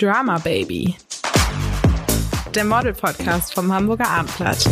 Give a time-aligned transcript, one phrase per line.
[0.00, 0.94] Drama Baby.
[2.54, 4.64] Der Model-Podcast vom Hamburger Abendblatt.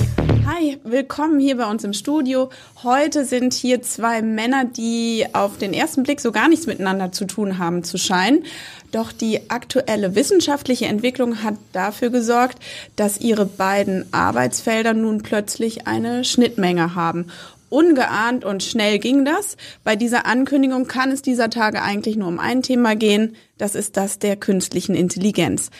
[0.46, 2.48] Hi, willkommen hier bei uns im Studio.
[2.82, 7.26] Heute sind hier zwei Männer, die auf den ersten Blick so gar nichts miteinander zu
[7.26, 8.44] tun haben zu scheinen.
[8.90, 12.58] Doch die aktuelle wissenschaftliche Entwicklung hat dafür gesorgt,
[12.96, 17.26] dass ihre beiden Arbeitsfelder nun plötzlich eine Schnittmenge haben.
[17.70, 19.56] Ungeahnt und schnell ging das.
[19.84, 23.36] Bei dieser Ankündigung kann es dieser Tage eigentlich nur um ein Thema gehen.
[23.58, 25.70] Das ist das der künstlichen Intelligenz.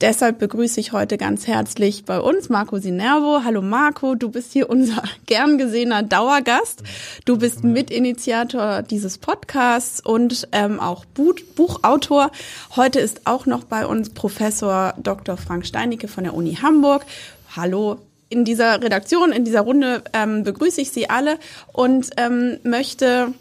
[0.00, 3.42] Deshalb begrüße ich heute ganz herzlich bei uns Marco Sinervo.
[3.44, 6.82] Hallo Marco, du bist hier unser gern gesehener Dauergast.
[7.24, 12.30] Du bist Mitinitiator dieses Podcasts und ähm, auch Buch Buchautor.
[12.76, 15.36] Heute ist auch noch bei uns Professor Dr.
[15.36, 17.04] Frank Steinicke von der Uni Hamburg.
[17.56, 21.38] Hallo in dieser Redaktion, in dieser Runde ähm, begrüße ich Sie alle
[21.72, 23.32] und ähm, möchte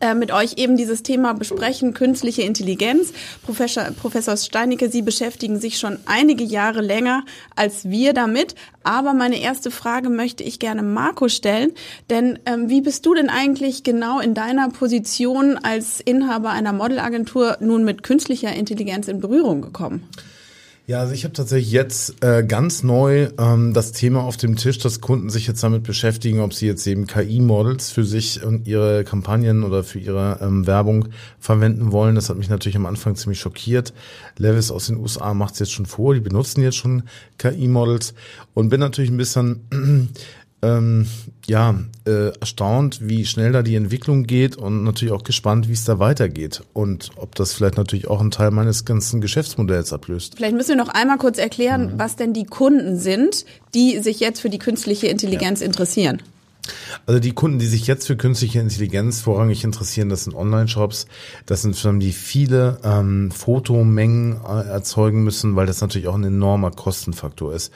[0.00, 3.12] äh, mit euch eben dieses Thema besprechen, künstliche Intelligenz.
[3.42, 8.54] Professor, Professor Steinicke, Sie beschäftigen sich schon einige Jahre länger als wir damit.
[8.82, 11.72] Aber meine erste Frage möchte ich gerne Marco stellen.
[12.10, 17.56] Denn ähm, wie bist du denn eigentlich genau in deiner Position als Inhaber einer Modelagentur
[17.60, 20.06] nun mit künstlicher Intelligenz in Berührung gekommen?
[20.88, 24.78] Ja, also ich habe tatsächlich jetzt äh, ganz neu ähm, das Thema auf dem Tisch,
[24.78, 29.02] dass Kunden sich jetzt damit beschäftigen, ob sie jetzt eben KI-Models für sich und ihre
[29.02, 31.08] Kampagnen oder für ihre ähm, Werbung
[31.40, 32.14] verwenden wollen.
[32.14, 33.94] Das hat mich natürlich am Anfang ziemlich schockiert.
[34.38, 37.02] Levis aus den USA macht es jetzt schon vor, die benutzen jetzt schon
[37.38, 38.14] KI-Models
[38.54, 40.12] und bin natürlich ein bisschen
[40.66, 41.06] ähm,
[41.46, 45.84] ja, äh, erstaunt, wie schnell da die Entwicklung geht und natürlich auch gespannt, wie es
[45.84, 50.34] da weitergeht und ob das vielleicht natürlich auch einen Teil meines ganzen Geschäftsmodells ablöst.
[50.36, 51.98] Vielleicht müssen wir noch einmal kurz erklären, mhm.
[51.98, 53.44] was denn die Kunden sind,
[53.74, 55.66] die sich jetzt für die künstliche Intelligenz ja.
[55.66, 56.20] interessieren.
[57.06, 61.06] Also die Kunden, die sich jetzt für künstliche Intelligenz vorrangig interessieren, das sind Online-Shops,
[61.46, 66.24] das sind Firmen, die viele ähm, Fotomengen äh, erzeugen müssen, weil das natürlich auch ein
[66.24, 67.72] enormer Kostenfaktor ist.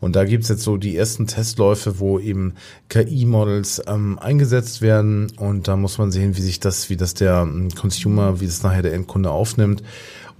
[0.00, 2.54] Und da gibt's jetzt so die ersten Testläufe, wo eben
[2.88, 7.42] KI-Models ähm, eingesetzt werden und da muss man sehen, wie sich das, wie das der
[7.42, 9.82] ähm, Consumer, wie das nachher der Endkunde aufnimmt.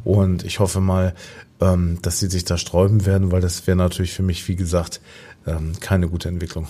[0.04, 1.14] Und ich hoffe mal,
[1.60, 5.00] ähm, dass sie sich da sträuben werden, weil das wäre natürlich für mich, wie gesagt,
[5.46, 6.66] ähm, keine gute Entwicklung.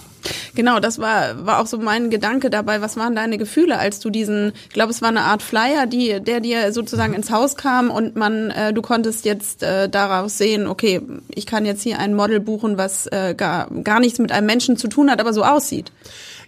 [0.55, 2.81] Genau, das war, war auch so mein Gedanke dabei.
[2.81, 6.21] Was waren deine Gefühle, als du diesen, ich glaube, es war eine Art Flyer, die,
[6.21, 10.67] der dir sozusagen ins Haus kam und man, äh, du konntest jetzt äh, daraus sehen,
[10.67, 11.01] okay,
[11.35, 14.77] ich kann jetzt hier ein Model buchen, was äh, gar, gar nichts mit einem Menschen
[14.77, 15.93] zu tun hat, aber so aussieht.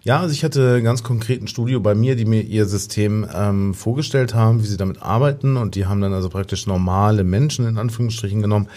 [0.03, 3.75] Ja, also ich hatte ganz konkret ein Studio bei mir, die mir ihr System ähm,
[3.75, 7.77] vorgestellt haben, wie sie damit arbeiten und die haben dann also praktisch normale Menschen in
[7.77, 8.69] Anführungsstrichen genommen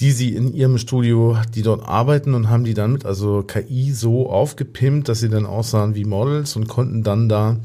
[0.00, 3.92] die sie in ihrem Studio, die dort arbeiten und haben die dann mit also KI
[3.92, 7.56] so aufgepimpt, dass sie dann aussahen wie Models und konnten dann da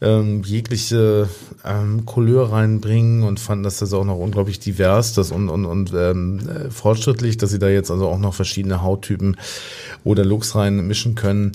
[0.00, 1.28] ähm, jegliche
[1.64, 5.92] ähm, Couleur reinbringen und fanden das das auch noch unglaublich divers das und, und, und
[5.94, 9.36] ähm, äh, fortschrittlich, dass sie da jetzt also auch noch verschiedene Hauttypen
[10.04, 11.52] oder Looks reinmischen können.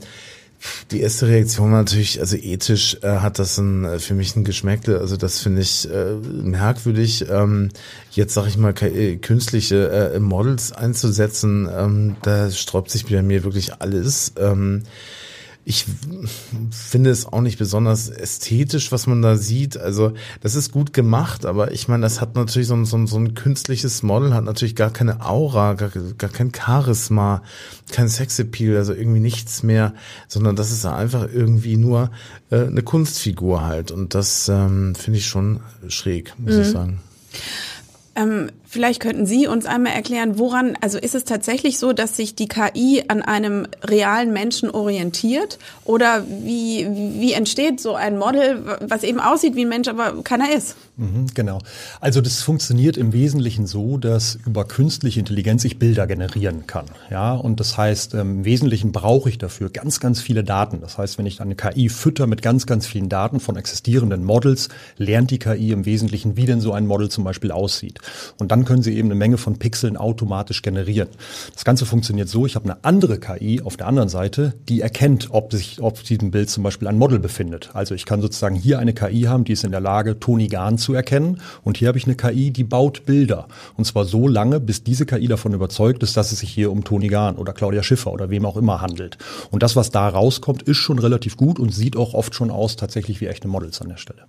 [0.91, 4.44] Die erste Reaktion war natürlich, also ethisch äh, hat das ein, äh, für mich ein
[4.44, 7.25] Geschmäckle, also das finde ich äh, merkwürdig.
[7.29, 7.69] Ähm,
[8.11, 13.44] jetzt sage ich mal, äh, künstliche äh, Models einzusetzen, ähm, da sträubt sich bei mir
[13.44, 14.33] wirklich alles.
[14.38, 14.83] Ähm,
[15.63, 15.85] ich
[16.72, 19.77] finde es auch nicht besonders ästhetisch, was man da sieht.
[19.77, 23.05] Also das ist gut gemacht, aber ich meine, das hat natürlich so ein, so ein,
[23.05, 27.44] so ein künstliches Model, hat natürlich gar keine Aura, gar, gar kein Charisma,
[27.91, 29.94] kein Sexappeal, also irgendwie nichts mehr,
[30.27, 32.09] sondern das ist einfach irgendwie nur
[32.50, 33.91] äh, eine Kunstfigur halt.
[33.91, 36.61] Und das ähm, finde ich schon schräg, muss mhm.
[36.61, 37.00] ich sagen.
[38.16, 42.35] Ähm, Vielleicht könnten Sie uns einmal erklären, woran, also ist es tatsächlich so, dass sich
[42.35, 45.59] die KI an einem realen Menschen orientiert?
[45.83, 46.87] Oder wie,
[47.19, 50.77] wie entsteht so ein Model, was eben aussieht wie ein Mensch, aber keiner ist?
[50.95, 51.59] Mhm, genau.
[51.99, 56.85] Also das funktioniert im Wesentlichen so, dass über künstliche Intelligenz ich Bilder generieren kann.
[57.09, 60.79] Ja, und das heißt, ähm, im Wesentlichen brauche ich dafür ganz, ganz viele Daten.
[60.79, 64.69] Das heißt, wenn ich eine KI fütter mit ganz, ganz vielen Daten von existierenden Models,
[64.95, 68.00] lernt die KI im Wesentlichen, wie denn so ein Model zum Beispiel aussieht.
[68.38, 71.10] Und dann dann können Sie eben eine Menge von Pixeln automatisch generieren.
[71.56, 75.30] Das Ganze funktioniert so, ich habe eine andere KI auf der anderen Seite, die erkennt,
[75.31, 77.72] ob sich auf diesem Bild zum Beispiel ein Model befindet.
[77.74, 80.78] Also ich kann sozusagen hier eine KI haben, die ist in der Lage, Toni Gahn
[80.78, 83.48] zu erkennen und hier habe ich eine KI, die baut Bilder.
[83.78, 86.84] Und zwar so lange, bis diese KI davon überzeugt ist, dass es sich hier um
[86.84, 89.18] Toni Gahn oder Claudia Schiffer oder wem auch immer handelt.
[89.50, 92.75] Und das, was da rauskommt, ist schon relativ gut und sieht auch oft schon aus
[92.75, 94.28] tatsächlich wie echte Models an der Stelle.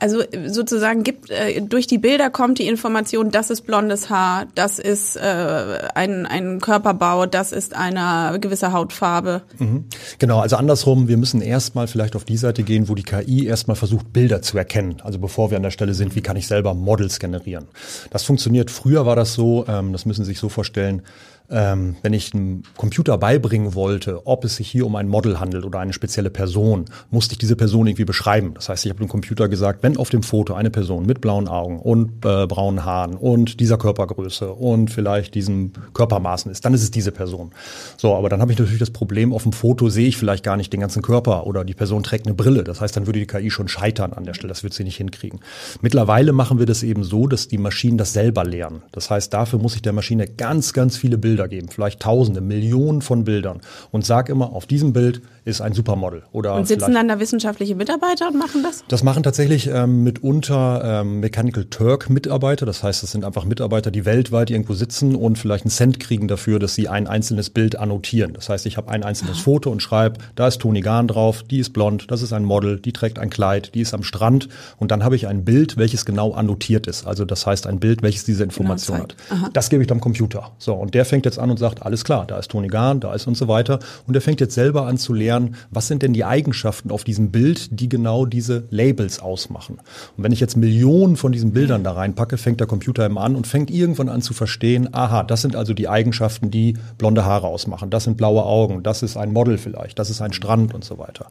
[0.00, 4.78] Also sozusagen gibt äh, durch die Bilder kommt die Information, das ist blondes Haar, das
[4.78, 9.42] ist äh, ein, ein Körperbau, das ist eine gewisse Hautfarbe.
[9.58, 9.84] Mhm.
[10.18, 13.76] Genau, also andersrum, wir müssen erstmal vielleicht auf die Seite gehen, wo die KI erstmal
[13.76, 14.96] versucht, Bilder zu erkennen.
[15.02, 17.66] Also bevor wir an der Stelle sind, wie kann ich selber Models generieren.
[18.10, 21.02] Das funktioniert, früher war das so, ähm, das müssen Sie sich so vorstellen,
[21.50, 25.64] ähm, wenn ich einem Computer beibringen wollte, ob es sich hier um ein Model handelt
[25.64, 28.54] oder eine spezielle Person, musste ich diese Person irgendwie beschreiben.
[28.54, 31.46] Das heißt, ich habe dem Computer gesagt, wenn auf dem Foto eine Person mit blauen
[31.46, 36.82] Augen und äh, braunen Haaren und dieser Körpergröße und vielleicht diesem Körpermaßen ist, dann ist
[36.82, 37.52] es diese Person.
[37.98, 40.56] So, aber dann habe ich natürlich das Problem, auf dem Foto sehe ich vielleicht gar
[40.56, 42.64] nicht den ganzen Körper oder die Person trägt eine Brille.
[42.64, 44.48] Das heißt, dann würde die KI schon scheitern an der Stelle.
[44.48, 45.40] Das wird sie nicht hinkriegen.
[45.82, 48.82] Mittlerweile machen wir das eben so, dass die Maschinen das selber lernen.
[48.92, 52.40] Das heißt, dafür muss ich der Maschine ganz, ganz viele Bilder Bilder geben, vielleicht Tausende,
[52.40, 53.60] Millionen von Bildern
[53.90, 56.22] und sag immer, auf diesem Bild ist ein Supermodel.
[56.32, 58.84] Oder und sitzen dann da wissenschaftliche Mitarbeiter und machen das?
[58.88, 62.64] Das machen tatsächlich ähm, mitunter ähm, Mechanical Turk Mitarbeiter.
[62.64, 66.28] Das heißt, das sind einfach Mitarbeiter, die weltweit irgendwo sitzen und vielleicht einen Cent kriegen
[66.28, 68.32] dafür, dass sie ein einzelnes Bild annotieren.
[68.32, 69.42] Das heißt, ich habe ein einzelnes Aha.
[69.42, 72.80] Foto und schreibe, da ist Toni Gahn drauf, die ist blond, das ist ein Model,
[72.80, 74.48] die trägt ein Kleid, die ist am Strand
[74.78, 77.06] und dann habe ich ein Bild, welches genau annotiert ist.
[77.06, 79.16] Also das heißt ein Bild, welches diese Information genau, hat.
[79.30, 79.50] Aha.
[79.52, 80.52] Das gebe ich dem Computer.
[80.58, 83.12] So, und der fängt jetzt an und sagt, alles klar, da ist Toni Gahn, da
[83.12, 83.78] ist und so weiter.
[84.06, 85.33] Und der fängt jetzt selber an zu lernen,
[85.70, 89.78] was sind denn die Eigenschaften auf diesem Bild, die genau diese Labels ausmachen.
[90.16, 93.36] Und wenn ich jetzt Millionen von diesen Bildern da reinpacke, fängt der Computer eben an
[93.36, 97.46] und fängt irgendwann an zu verstehen, aha, das sind also die Eigenschaften, die blonde Haare
[97.46, 100.84] ausmachen, das sind blaue Augen, das ist ein Model vielleicht, das ist ein Strand und
[100.84, 101.26] so weiter.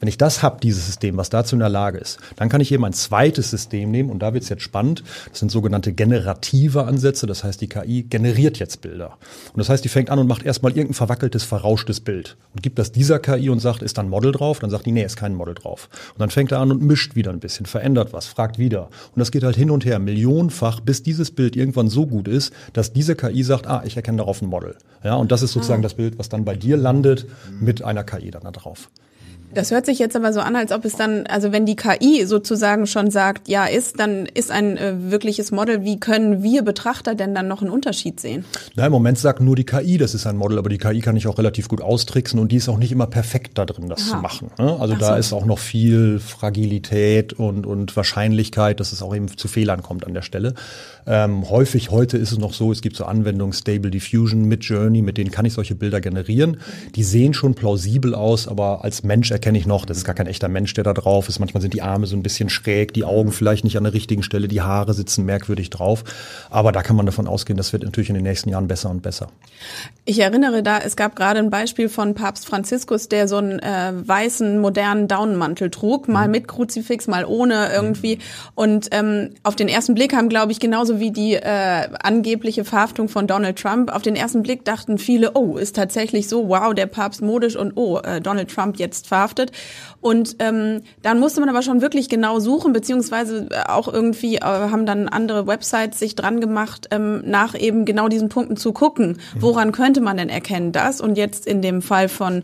[0.00, 2.72] Wenn ich das habe, dieses System, was dazu in der Lage ist, dann kann ich
[2.72, 5.02] eben ein zweites System nehmen und da wird es jetzt spannend.
[5.30, 9.16] Das sind sogenannte generative Ansätze, das heißt, die KI generiert jetzt Bilder.
[9.52, 12.78] Und das heißt, die fängt an und macht erstmal irgendein verwackeltes, verrauschtes Bild und gibt
[12.78, 14.58] das dieser KI und sagt, ist da ein Model drauf?
[14.58, 15.88] Dann sagt die, nee, ist kein Model drauf.
[16.14, 18.84] Und dann fängt er an und mischt wieder ein bisschen, verändert was, fragt wieder.
[19.14, 22.52] Und das geht halt hin und her, millionenfach, bis dieses Bild irgendwann so gut ist,
[22.72, 24.76] dass diese KI sagt, ah, ich erkenne darauf ein Model.
[25.04, 25.84] Ja, und das ist sozusagen ah.
[25.84, 27.26] das Bild, was dann bei dir landet,
[27.60, 28.90] mit einer KI dann da drauf.
[29.56, 32.26] Das hört sich jetzt aber so an, als ob es dann, also wenn die KI
[32.26, 35.82] sozusagen schon sagt, ja ist, dann ist ein äh, wirkliches Model.
[35.82, 38.44] Wie können wir Betrachter denn dann noch einen Unterschied sehen?
[38.74, 41.16] Na, im Moment sagt nur die KI, das ist ein Model, aber die KI kann
[41.16, 44.02] ich auch relativ gut austricksen und die ist auch nicht immer perfekt da drin, das
[44.02, 44.10] Aha.
[44.10, 44.50] zu machen.
[44.58, 44.76] Ne?
[44.78, 45.14] Also Ach da so.
[45.14, 50.06] ist auch noch viel Fragilität und, und Wahrscheinlichkeit, dass es auch eben zu Fehlern kommt
[50.06, 50.52] an der Stelle.
[51.06, 55.02] Ähm, häufig heute ist es noch so, es gibt so Anwendungen Stable Diffusion mit Journey,
[55.02, 56.58] mit denen kann ich solche Bilder generieren.
[56.96, 60.26] Die sehen schon plausibel aus, aber als Mensch erkenne ich noch, das ist gar kein
[60.26, 61.38] echter Mensch, der da drauf ist.
[61.38, 64.24] Manchmal sind die Arme so ein bisschen schräg, die Augen vielleicht nicht an der richtigen
[64.24, 66.02] Stelle, die Haare sitzen merkwürdig drauf.
[66.50, 69.02] Aber da kann man davon ausgehen, das wird natürlich in den nächsten Jahren besser und
[69.02, 69.28] besser.
[70.04, 73.92] Ich erinnere da, es gab gerade ein Beispiel von Papst Franziskus, der so einen äh,
[73.94, 76.32] weißen, modernen Daunenmantel trug, mal mhm.
[76.32, 78.18] mit Kruzifix, mal ohne irgendwie.
[78.56, 83.08] Und ähm, auf den ersten Blick haben, glaube ich, genauso wie die äh, angebliche Verhaftung
[83.08, 83.94] von Donald Trump.
[83.94, 87.76] Auf den ersten Blick dachten viele, oh, ist tatsächlich so, wow, der Papst modisch und
[87.76, 89.52] oh, äh, Donald Trump jetzt verhaftet.
[90.00, 94.86] Und ähm, dann musste man aber schon wirklich genau suchen, beziehungsweise auch irgendwie äh, haben
[94.86, 99.18] dann andere Websites sich dran gemacht, ähm, nach eben genau diesen Punkten zu gucken.
[99.34, 99.42] Mhm.
[99.42, 101.00] Woran könnte man denn erkennen das?
[101.00, 102.42] Und jetzt in dem Fall von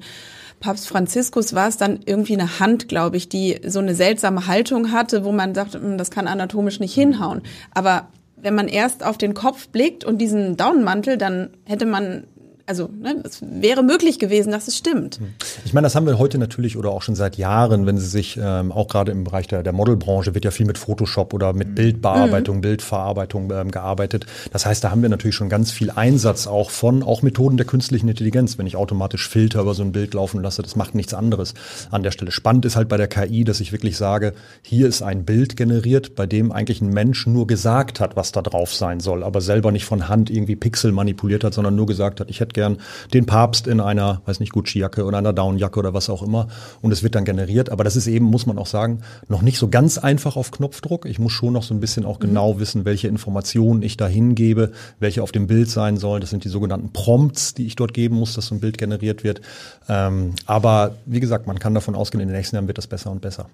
[0.62, 4.92] Papst Franziskus war es dann irgendwie eine Hand, glaube ich, die so eine seltsame Haltung
[4.92, 7.42] hatte, wo man sagt, hm, das kann anatomisch nicht hinhauen.
[7.74, 8.08] Aber
[8.42, 12.26] wenn man erst auf den Kopf blickt und diesen Daunenmantel, dann hätte man
[12.66, 15.16] also ne, es wäre möglich gewesen, dass es stimmt.
[15.16, 15.34] Hm.
[15.64, 18.38] Ich meine, das haben wir heute natürlich oder auch schon seit Jahren, wenn Sie sich
[18.42, 21.68] ähm, auch gerade im Bereich der, der Modelbranche wird ja viel mit Photoshop oder mit
[21.68, 21.74] mhm.
[21.74, 22.60] Bildbearbeitung, mhm.
[22.62, 24.26] Bildverarbeitung ähm, gearbeitet.
[24.52, 27.66] Das heißt, da haben wir natürlich schon ganz viel Einsatz auch von auch Methoden der
[27.66, 31.14] künstlichen Intelligenz, wenn ich automatisch Filter über so ein Bild laufen lasse, das macht nichts
[31.14, 31.54] anderes
[31.90, 32.30] an der Stelle.
[32.30, 36.14] Spannend ist halt bei der KI, dass ich wirklich sage, hier ist ein Bild generiert,
[36.14, 39.72] bei dem eigentlich ein Mensch nur gesagt hat, was da drauf sein soll, aber selber
[39.72, 42.78] nicht von Hand irgendwie Pixel manipuliert hat, sondern nur gesagt hat, ich hätte gern
[43.12, 46.46] den Papst in einer, weiß nicht, Gucci-Jacke oder einer Down-Jacke oder was auch immer.
[46.80, 47.70] Und es wird dann generiert.
[47.70, 51.06] Aber das ist eben, muss man auch sagen, noch nicht so ganz einfach auf Knopfdruck.
[51.06, 52.26] Ich muss schon noch so ein bisschen auch mhm.
[52.26, 56.20] genau wissen, welche Informationen ich da hingebe, welche auf dem Bild sein sollen.
[56.20, 59.24] Das sind die sogenannten Prompts, die ich dort geben muss, dass so ein Bild generiert
[59.24, 59.40] wird.
[59.88, 63.10] Ähm, aber wie gesagt, man kann davon ausgehen, in den nächsten Jahren wird das besser
[63.10, 63.46] und besser.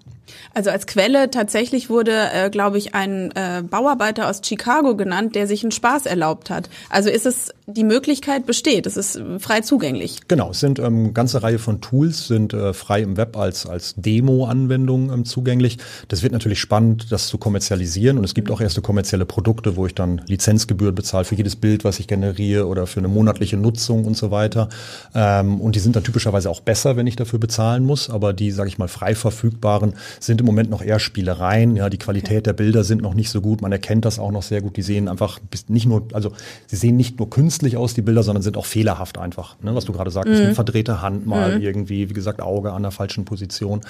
[0.53, 5.47] Also als Quelle tatsächlich wurde, äh, glaube ich, ein äh, Bauarbeiter aus Chicago genannt, der
[5.47, 6.69] sich einen Spaß erlaubt hat.
[6.89, 8.85] Also ist es die Möglichkeit besteht.
[8.89, 10.21] Es ist frei zugänglich.
[10.27, 13.93] Genau, es sind ähm, ganze Reihe von Tools, sind äh, frei im Web als, als
[13.97, 15.77] Demo-Anwendungen ähm, zugänglich.
[16.07, 18.17] Das wird natürlich spannend, das zu kommerzialisieren.
[18.17, 21.83] Und es gibt auch erste kommerzielle Produkte, wo ich dann Lizenzgebühren bezahle für jedes Bild,
[21.83, 24.69] was ich generiere oder für eine monatliche Nutzung und so weiter.
[25.13, 28.09] Ähm, und die sind dann typischerweise auch besser, wenn ich dafür bezahlen muss.
[28.09, 31.75] Aber die, sage ich mal, frei verfügbaren sind im Moment noch eher Spielereien.
[31.75, 32.43] Ja, die Qualität okay.
[32.43, 33.61] der Bilder sind noch nicht so gut.
[33.61, 34.77] Man erkennt das auch noch sehr gut.
[34.77, 36.31] Die sehen einfach nicht nur, also
[36.65, 39.57] sie sehen nicht nur künstlich aus, die Bilder, sondern sind auch fehlerhaft einfach.
[39.61, 40.37] Ne, was du gerade sagst, mhm.
[40.37, 41.61] eine verdrehte Hand mal mhm.
[41.61, 43.81] irgendwie, wie gesagt, Auge an der falschen Position.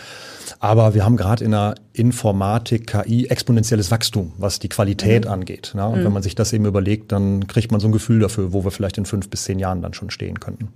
[0.60, 5.32] Aber wir haben gerade in der Informatik, KI exponentielles Wachstum, was die Qualität mhm.
[5.32, 5.74] angeht.
[5.76, 5.86] Ne?
[5.86, 6.14] Und wenn mhm.
[6.14, 8.98] man sich das eben überlegt, dann kriegt man so ein Gefühl dafür, wo wir vielleicht
[8.98, 10.70] in fünf bis zehn Jahren dann schon stehen könnten.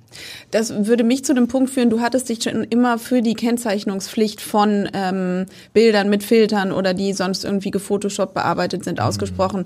[0.51, 4.41] Das würde mich zu dem Punkt führen, du hattest dich schon immer für die Kennzeichnungspflicht
[4.41, 9.05] von ähm, Bildern mit Filtern oder die sonst irgendwie gefotoshoppt bearbeitet sind, mhm.
[9.05, 9.65] ausgesprochen.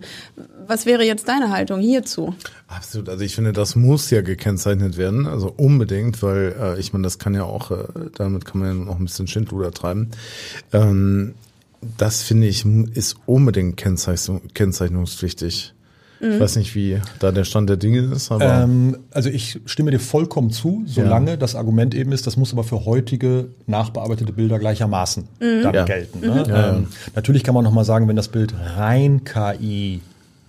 [0.68, 2.34] Was wäre jetzt deine Haltung hierzu?
[2.68, 3.10] Absolut.
[3.10, 7.20] Also ich finde, das muss ja gekennzeichnet werden, also unbedingt, weil äh, ich meine, das
[7.20, 10.12] kann ja auch, äh, damit kann man ja noch ein bisschen Schindluder treiben.
[10.74, 11.34] Ähm,
[11.98, 15.74] das finde ich ist unbedingt Kennzeichnung, kennzeichnungspflichtig.
[16.20, 16.39] Ich mhm.
[16.39, 18.32] weiß nicht, wie da der Stand der Dinge ist.
[18.32, 21.38] Aber ähm, also ich stimme dir vollkommen zu, solange ja.
[21.38, 25.63] das Argument eben ist, das muss aber für heutige nachbearbeitete Bilder gleichermaßen mhm.
[25.63, 25.86] dann ja.
[25.86, 26.22] gelten.
[26.22, 26.44] Ne?
[26.48, 26.53] Mhm.
[26.53, 30.01] Ähm, natürlich kann man nochmal sagen, wenn das Bild rein KI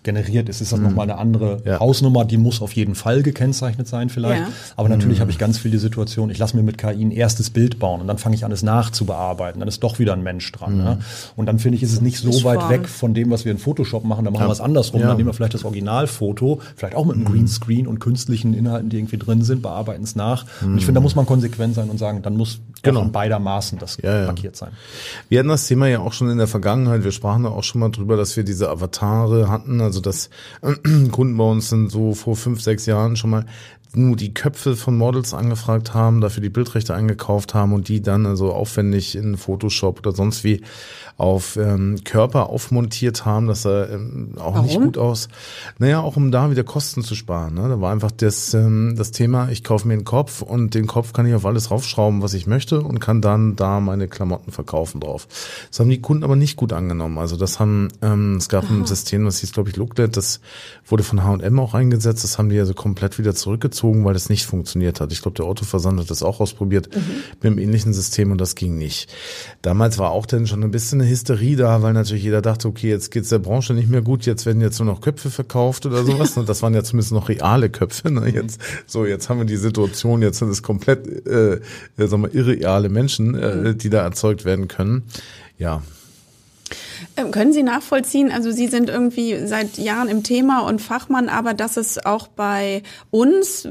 [0.02, 0.86] generiert ist, ist das mhm.
[0.86, 1.80] nochmal eine andere ja.
[1.80, 4.42] Hausnummer, die muss auf jeden Fall gekennzeichnet sein vielleicht.
[4.42, 4.48] Ja.
[4.76, 5.22] Aber natürlich mhm.
[5.22, 8.00] habe ich ganz viel die Situation, ich lasse mir mit KI ein erstes Bild bauen
[8.00, 9.60] und dann fange ich an, es nachzubearbeiten.
[9.60, 10.78] Dann ist doch wieder ein Mensch dran.
[10.78, 10.84] Mhm.
[10.84, 10.98] Ne?
[11.36, 13.58] Und dann finde ich, ist es nicht so weit weg von dem, was wir in
[13.58, 14.24] Photoshop machen.
[14.24, 14.48] Da machen ja.
[14.48, 15.00] wir es andersrum.
[15.00, 15.08] Ja.
[15.08, 17.32] Dann nehmen wir vielleicht das Originalfoto, vielleicht auch mit einem mhm.
[17.32, 20.46] Greenscreen und künstlichen Inhalten, die irgendwie drin sind, bearbeiten es nach.
[20.62, 23.04] Und ich finde, da muss man konsequent sein und sagen, dann muss genau.
[23.04, 24.70] beidermaßen das markiert sein.
[25.28, 27.04] Wir hatten das Thema ja auch schon in der Vergangenheit.
[27.04, 30.30] Wir sprachen da auch schon mal drüber, dass wir diese Avatare hatten, also dass
[30.62, 30.74] äh,
[31.10, 33.46] Kunden bei uns sind so vor fünf, sechs Jahren schon mal
[33.94, 38.26] nur die Köpfe von Models angefragt haben, dafür die Bildrechte eingekauft haben und die dann
[38.26, 40.62] also aufwendig in Photoshop oder sonst wie
[41.18, 43.48] auf ähm, Körper aufmontiert haben.
[43.48, 44.66] Das sah ähm, auch Warum?
[44.66, 45.28] nicht gut aus.
[45.78, 47.54] Naja, auch um da wieder Kosten zu sparen.
[47.54, 47.68] Ne?
[47.68, 51.12] Da war einfach das, ähm, das Thema, ich kaufe mir einen Kopf und den Kopf
[51.12, 55.00] kann ich auf alles raufschrauben, was ich möchte und kann dann da meine Klamotten verkaufen
[55.00, 55.26] drauf.
[55.68, 57.18] Das haben die Kunden aber nicht gut angenommen.
[57.18, 58.74] Also das haben, ähm, es gab Aha.
[58.74, 60.40] ein System, das hieß, glaube ich, Looklet, das
[60.86, 62.22] wurde von H&M auch eingesetzt.
[62.22, 65.10] Das haben die also komplett wieder zurückgezogen, weil das nicht funktioniert hat.
[65.10, 67.00] Ich glaube, der Autoversand hat das auch ausprobiert mhm.
[67.42, 69.12] mit einem ähnlichen System und das ging nicht.
[69.62, 72.88] Damals war auch dann schon ein bisschen eine Hysterie da, weil natürlich jeder dachte, okay,
[72.88, 76.04] jetzt geht's der Branche nicht mehr gut, jetzt werden jetzt nur noch Köpfe verkauft oder
[76.04, 76.36] sowas.
[76.36, 78.10] Und das waren ja zumindest noch reale Köpfe.
[78.10, 78.28] Ne?
[78.28, 81.60] Jetzt, so, jetzt haben wir die Situation, jetzt sind es komplett, äh,
[81.96, 85.02] sagen wir, irreale Menschen, äh, die da erzeugt werden können.
[85.58, 85.82] Ja,
[87.16, 91.54] ähm, können Sie nachvollziehen, also Sie sind irgendwie seit Jahren im Thema und Fachmann, aber
[91.54, 93.70] dass es auch bei uns, äh,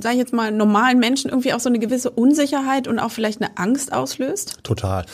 [0.00, 3.40] sage ich jetzt mal, normalen Menschen irgendwie auch so eine gewisse Unsicherheit und auch vielleicht
[3.42, 4.58] eine Angst auslöst?
[4.62, 5.04] Total.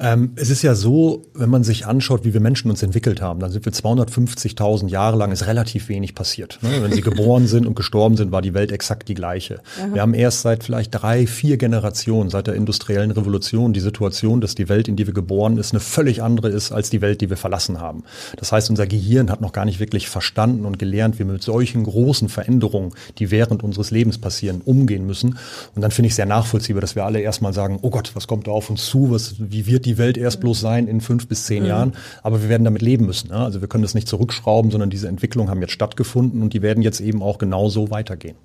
[0.00, 3.40] Ähm, es ist ja so, wenn man sich anschaut, wie wir Menschen uns entwickelt haben,
[3.40, 6.58] dann sind wir 250.000 Jahre lang, ist relativ wenig passiert.
[6.62, 6.82] Ne?
[6.82, 9.60] Wenn Sie geboren sind und gestorben sind, war die Welt exakt die gleiche.
[9.78, 9.94] Aha.
[9.94, 14.54] Wir haben erst seit vielleicht drei, vier Generationen, seit der industriellen Revolution, die Situation, dass
[14.54, 17.30] die Welt, in die wir geboren ist, eine völlig andere ist als die Welt, die
[17.30, 18.04] wir verlassen haben.
[18.36, 21.42] Das heißt, unser Gehirn hat noch gar nicht wirklich verstanden und gelernt, wie wir mit
[21.42, 25.38] solchen großen Veränderungen, die während unseres Lebens passieren, umgehen müssen.
[25.74, 28.46] Und dann finde ich sehr nachvollziehbar, dass wir alle erstmal sagen, oh Gott, was kommt
[28.46, 29.10] da auf uns zu?
[29.10, 31.68] Was, wie wird die Welt erst bloß sein in fünf bis zehn mhm.
[31.68, 31.92] Jahren.
[32.22, 33.28] Aber wir werden damit leben müssen.
[33.28, 33.36] Ne?
[33.36, 36.82] Also wir können das nicht zurückschrauben, sondern diese Entwicklungen haben jetzt stattgefunden und die werden
[36.82, 38.36] jetzt eben auch genauso weitergehen.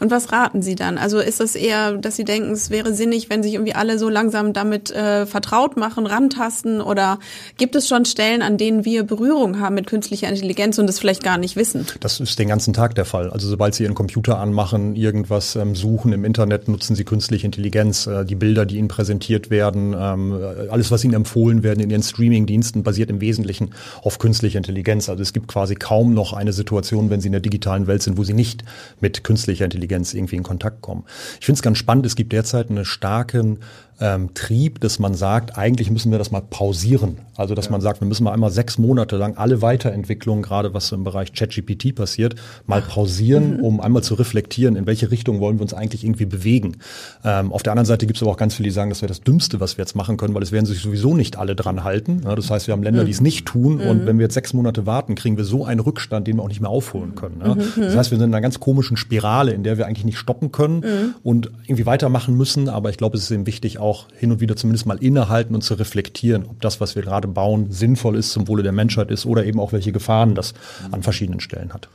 [0.00, 0.98] Und was raten Sie dann?
[0.98, 4.08] Also ist es eher, dass Sie denken, es wäre sinnig, wenn sich irgendwie alle so
[4.08, 6.80] langsam damit äh, vertraut machen, rantasten?
[6.80, 7.18] Oder
[7.56, 11.22] gibt es schon Stellen, an denen wir Berührung haben mit künstlicher Intelligenz und es vielleicht
[11.22, 11.86] gar nicht wissen?
[12.00, 13.30] Das ist den ganzen Tag der Fall.
[13.30, 18.06] Also sobald Sie Ihren Computer anmachen, irgendwas ähm, suchen im Internet, nutzen Sie künstliche Intelligenz.
[18.06, 20.38] Äh, die Bilder, die Ihnen präsentiert werden, ähm,
[20.70, 23.70] alles, was Ihnen empfohlen werden in Ihren Streaming-Diensten, basiert im Wesentlichen
[24.02, 25.08] auf künstlicher Intelligenz.
[25.08, 28.18] Also es gibt quasi kaum noch eine Situation, wenn Sie in der digitalen Welt sind,
[28.18, 28.64] wo Sie nicht
[29.00, 31.04] mit künstlicher Intelligenz Intelligenz irgendwie in Kontakt kommen.
[31.40, 33.60] Ich finde es ganz spannend, es gibt derzeit einen starken
[34.00, 37.18] ähm, Trieb, dass man sagt, eigentlich müssen wir das mal pausieren.
[37.36, 37.72] Also dass ja.
[37.72, 41.32] man sagt, wir müssen mal einmal sechs Monate lang alle Weiterentwicklungen, gerade was im Bereich
[41.32, 42.34] ChatGPT passiert,
[42.66, 43.64] mal pausieren, mhm.
[43.64, 46.78] um einmal zu reflektieren, in welche Richtung wollen wir uns eigentlich irgendwie bewegen.
[47.24, 49.08] Ähm, auf der anderen Seite gibt es aber auch ganz viele, die sagen, das wäre
[49.08, 51.84] das Dümmste, was wir jetzt machen können, weil es werden sich sowieso nicht alle dran
[51.84, 52.22] halten.
[52.24, 53.88] Ja, das heißt, wir haben Länder, die es nicht tun mhm.
[53.88, 56.48] und wenn wir jetzt sechs Monate warten, kriegen wir so einen Rückstand, den wir auch
[56.48, 57.42] nicht mehr aufholen können.
[57.44, 57.54] Ja.
[57.54, 57.62] Mhm.
[57.76, 60.52] Das heißt, wir sind in einer ganz komischen Spirale, in der wir eigentlich nicht stoppen
[60.52, 61.14] können mhm.
[61.22, 62.68] und irgendwie weitermachen müssen.
[62.68, 65.62] Aber ich glaube, es ist eben wichtig, auch hin und wieder zumindest mal innehalten und
[65.62, 69.26] zu reflektieren, ob das, was wir gerade bauen, sinnvoll ist, zum Wohle der Menschheit ist
[69.26, 70.54] oder eben auch welche Gefahren das
[70.90, 71.88] an verschiedenen Stellen hat.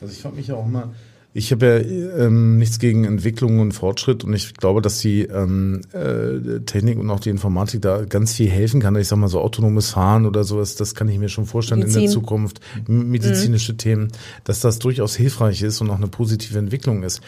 [0.00, 0.90] Also ich frage mich ja auch mal,
[1.36, 5.80] Ich habe ja ähm, nichts gegen Entwicklung und Fortschritt und ich glaube, dass die ähm,
[5.92, 8.94] äh, Technik und auch die Informatik da ganz viel helfen kann.
[8.94, 12.02] Ich sag mal so autonomes Fahren oder sowas, das kann ich mir schon vorstellen Medizin.
[12.02, 12.60] in der Zukunft.
[12.86, 13.78] Medizinische mhm.
[13.78, 14.08] Themen,
[14.44, 17.20] dass das durchaus hilfreich ist und auch eine positive Entwicklung ist.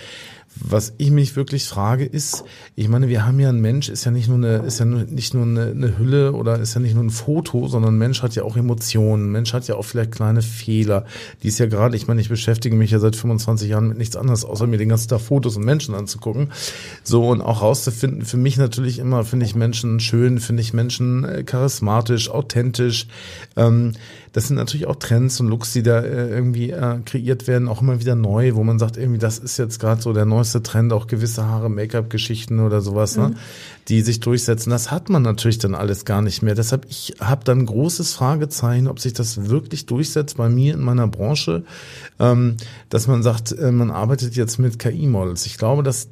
[0.58, 2.44] Was ich mich wirklich frage ist,
[2.74, 5.34] ich meine, wir haben ja ein Mensch, ist ja nicht nur eine, ist ja nicht
[5.34, 8.34] nur eine, eine Hülle oder ist ja nicht nur ein Foto, sondern ein Mensch hat
[8.34, 11.04] ja auch Emotionen, ein Mensch hat ja auch vielleicht kleine Fehler.
[11.42, 14.16] Die ist ja gerade, ich meine, ich beschäftige mich ja seit 25 Jahren mit nichts
[14.16, 16.52] anderes, außer mir den ganzen Tag Fotos und Menschen anzugucken.
[17.02, 21.24] So und auch rauszufinden, für mich natürlich immer, finde ich Menschen schön, finde ich Menschen
[21.24, 23.08] äh, charismatisch, authentisch.
[23.56, 23.92] Ähm,
[24.36, 27.80] das sind natürlich auch Trends und Looks, die da äh, irgendwie äh, kreiert werden, auch
[27.80, 30.92] immer wieder neu, wo man sagt, irgendwie, das ist jetzt gerade so der neueste Trend,
[30.92, 33.30] auch gewisse Haare, Make-up-Geschichten oder sowas, ne, mhm.
[33.30, 33.36] ne,
[33.88, 34.68] die sich durchsetzen.
[34.68, 36.54] Das hat man natürlich dann alles gar nicht mehr.
[36.54, 41.08] Deshalb, ich habe dann großes Fragezeichen, ob sich das wirklich durchsetzt bei mir in meiner
[41.08, 41.64] Branche,
[42.18, 42.58] ähm,
[42.90, 45.46] dass man sagt, äh, man arbeitet jetzt mit KI-Models.
[45.46, 46.08] Ich glaube, dass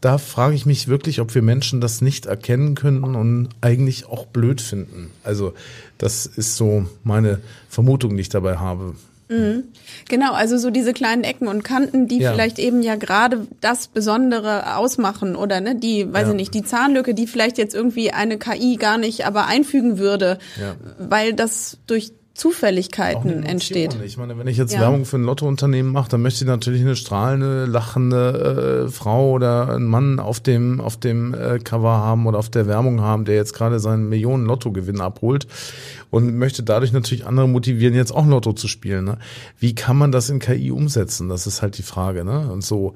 [0.00, 4.26] da frage ich mich wirklich, ob wir Menschen das nicht erkennen könnten und eigentlich auch
[4.26, 5.10] blöd finden.
[5.22, 5.54] Also
[5.98, 8.94] das ist so meine Vermutung, die ich dabei habe.
[9.28, 9.64] Mhm.
[10.08, 12.32] Genau, also so diese kleinen Ecken und Kanten, die ja.
[12.32, 16.30] vielleicht eben ja gerade das Besondere ausmachen oder ne, die, weiß ja.
[16.30, 20.38] ich nicht, die Zahnlücke, die vielleicht jetzt irgendwie eine KI gar nicht aber einfügen würde,
[20.60, 20.74] ja.
[20.98, 23.96] weil das durch Zufälligkeiten entsteht.
[24.04, 24.80] Ich meine, wenn ich jetzt ja.
[24.80, 29.68] Werbung für ein Lottounternehmen mache, dann möchte ich natürlich eine strahlende, lachende äh, Frau oder
[29.68, 33.36] einen Mann auf dem auf dem äh, Cover haben oder auf der Werbung haben, der
[33.36, 35.46] jetzt gerade seinen Millionen Lottogewinn abholt
[36.10, 39.04] und möchte dadurch natürlich andere motivieren, jetzt auch Lotto zu spielen.
[39.04, 39.18] Ne?
[39.60, 41.28] Wie kann man das in KI umsetzen?
[41.28, 42.24] Das ist halt die Frage.
[42.24, 42.50] Ne?
[42.50, 42.94] Und so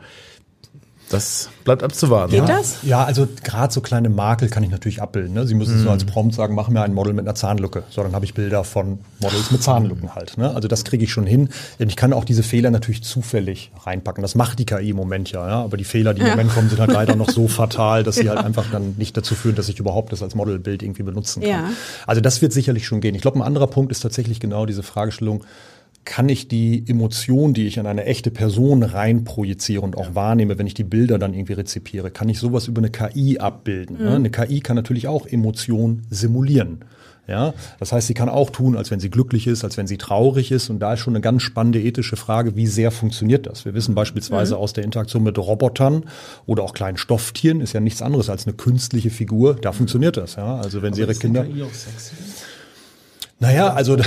[1.11, 2.33] das bleibt abzuwarten.
[2.33, 2.59] Geht ja?
[2.59, 2.79] das?
[2.83, 5.35] Ja, also gerade so kleine Makel kann ich natürlich abbilden.
[5.35, 5.47] Ne?
[5.47, 5.85] Sie müssen mm.
[5.85, 7.85] so als Prompt sagen, mach mir ein Model mit einer Zahnlücke.
[7.91, 10.37] So, dann habe ich Bilder von Models mit Zahnlücken halt.
[10.39, 10.55] Ne?
[10.55, 11.49] Also das kriege ich schon hin.
[11.79, 14.23] Denn ich kann auch diese Fehler natürlich zufällig reinpacken.
[14.23, 15.47] Das macht die KI im Moment ja.
[15.49, 15.63] ja?
[15.63, 16.33] Aber die Fehler, die im ja.
[16.33, 18.35] Moment kommen, sind halt leider noch so fatal, dass sie ja.
[18.35, 21.51] halt einfach dann nicht dazu führen, dass ich überhaupt das als Modelbild irgendwie benutzen kann.
[21.51, 21.71] Ja.
[22.07, 23.15] Also das wird sicherlich schon gehen.
[23.15, 25.45] Ich glaube, ein anderer Punkt ist tatsächlich genau diese Fragestellung,
[26.09, 30.15] kann ich die Emotion, die ich an eine echte Person reinprojiziere und auch ja.
[30.15, 33.99] wahrnehme, wenn ich die Bilder dann irgendwie rezipiere, kann ich sowas über eine KI abbilden.
[33.99, 34.09] Ne?
[34.09, 34.15] Mhm.
[34.15, 36.79] Eine KI kann natürlich auch Emotionen simulieren.
[37.27, 39.99] Ja, das heißt, sie kann auch tun, als wenn sie glücklich ist, als wenn sie
[39.99, 40.71] traurig ist.
[40.71, 43.67] Und da ist schon eine ganz spannende ethische Frage, wie sehr funktioniert das?
[43.67, 44.63] Wir wissen beispielsweise mhm.
[44.63, 46.07] aus der Interaktion mit Robotern
[46.47, 49.57] oder auch kleinen Stofftieren, ist ja nichts anderes als eine künstliche Figur.
[49.57, 50.37] Da funktioniert das.
[50.37, 51.45] Ja, also wenn Aber sie ihre Kinder.
[51.45, 52.15] KI auch sexy?
[53.41, 54.05] Naja, also da,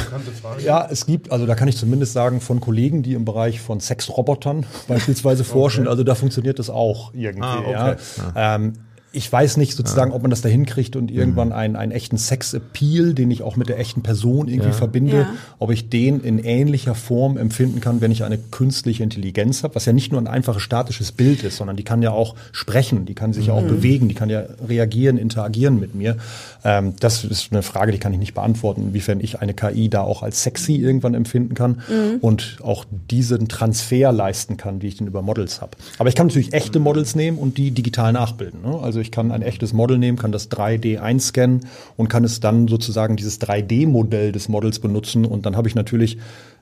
[0.64, 3.80] ja, es gibt, also da kann ich zumindest sagen, von Kollegen, die im Bereich von
[3.80, 5.90] Sexrobotern beispielsweise forschen, okay.
[5.90, 7.48] also da funktioniert das auch irgendwie.
[7.48, 7.72] Ah, okay.
[7.72, 7.96] ja.
[8.36, 8.55] ja.
[8.55, 8.74] Ähm,
[9.14, 10.16] ich weiß nicht sozusagen, ja.
[10.16, 11.54] ob man das da hinkriegt und irgendwann mhm.
[11.54, 14.76] einen, einen echten Sex-Appeal, den ich auch mit der echten Person irgendwie ja.
[14.76, 15.30] verbinde, ja.
[15.60, 19.86] ob ich den in ähnlicher Form empfinden kann, wenn ich eine künstliche Intelligenz habe, was
[19.86, 23.14] ja nicht nur ein einfaches statisches Bild ist, sondern die kann ja auch sprechen, die
[23.14, 23.68] kann sich ja auch mhm.
[23.68, 26.16] bewegen, die kann ja reagieren, interagieren mit mir.
[26.64, 30.02] Ähm, das ist eine Frage, die kann ich nicht beantworten, inwiefern ich eine KI da
[30.02, 32.20] auch als sexy irgendwann empfinden kann mhm.
[32.22, 35.72] und auch diesen Transfer leisten kann, wie ich den über Models habe.
[35.98, 38.62] Aber ich kann natürlich echte Models nehmen und die digital nachbilden.
[38.62, 38.80] Ne?
[38.82, 42.68] Also ich kann ein echtes Model nehmen, kann das 3D einscannen und kann es dann
[42.68, 45.25] sozusagen dieses 3D-Modell des Models benutzen.
[45.25, 46.18] Und dann habe ich natürlich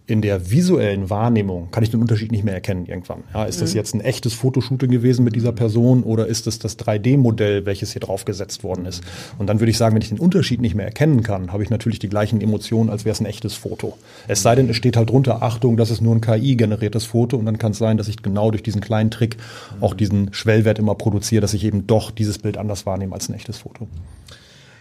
[0.09, 3.23] in der visuellen Wahrnehmung kann ich den Unterschied nicht mehr erkennen irgendwann.
[3.33, 3.61] Ja, ist mhm.
[3.61, 7.91] das jetzt ein echtes Fotoshooting gewesen mit dieser Person oder ist das das 3D-Modell, welches
[7.91, 9.03] hier draufgesetzt worden ist?
[9.37, 11.69] Und dann würde ich sagen, wenn ich den Unterschied nicht mehr erkennen kann, habe ich
[11.69, 13.97] natürlich die gleichen Emotionen, als wäre es ein echtes Foto.
[14.27, 17.45] Es sei denn, es steht halt drunter, Achtung, das ist nur ein KI-generiertes Foto und
[17.45, 19.37] dann kann es sein, dass ich genau durch diesen kleinen Trick
[19.79, 23.35] auch diesen Schwellwert immer produziere, dass ich eben doch dieses Bild anders wahrnehme als ein
[23.35, 23.87] echtes Foto.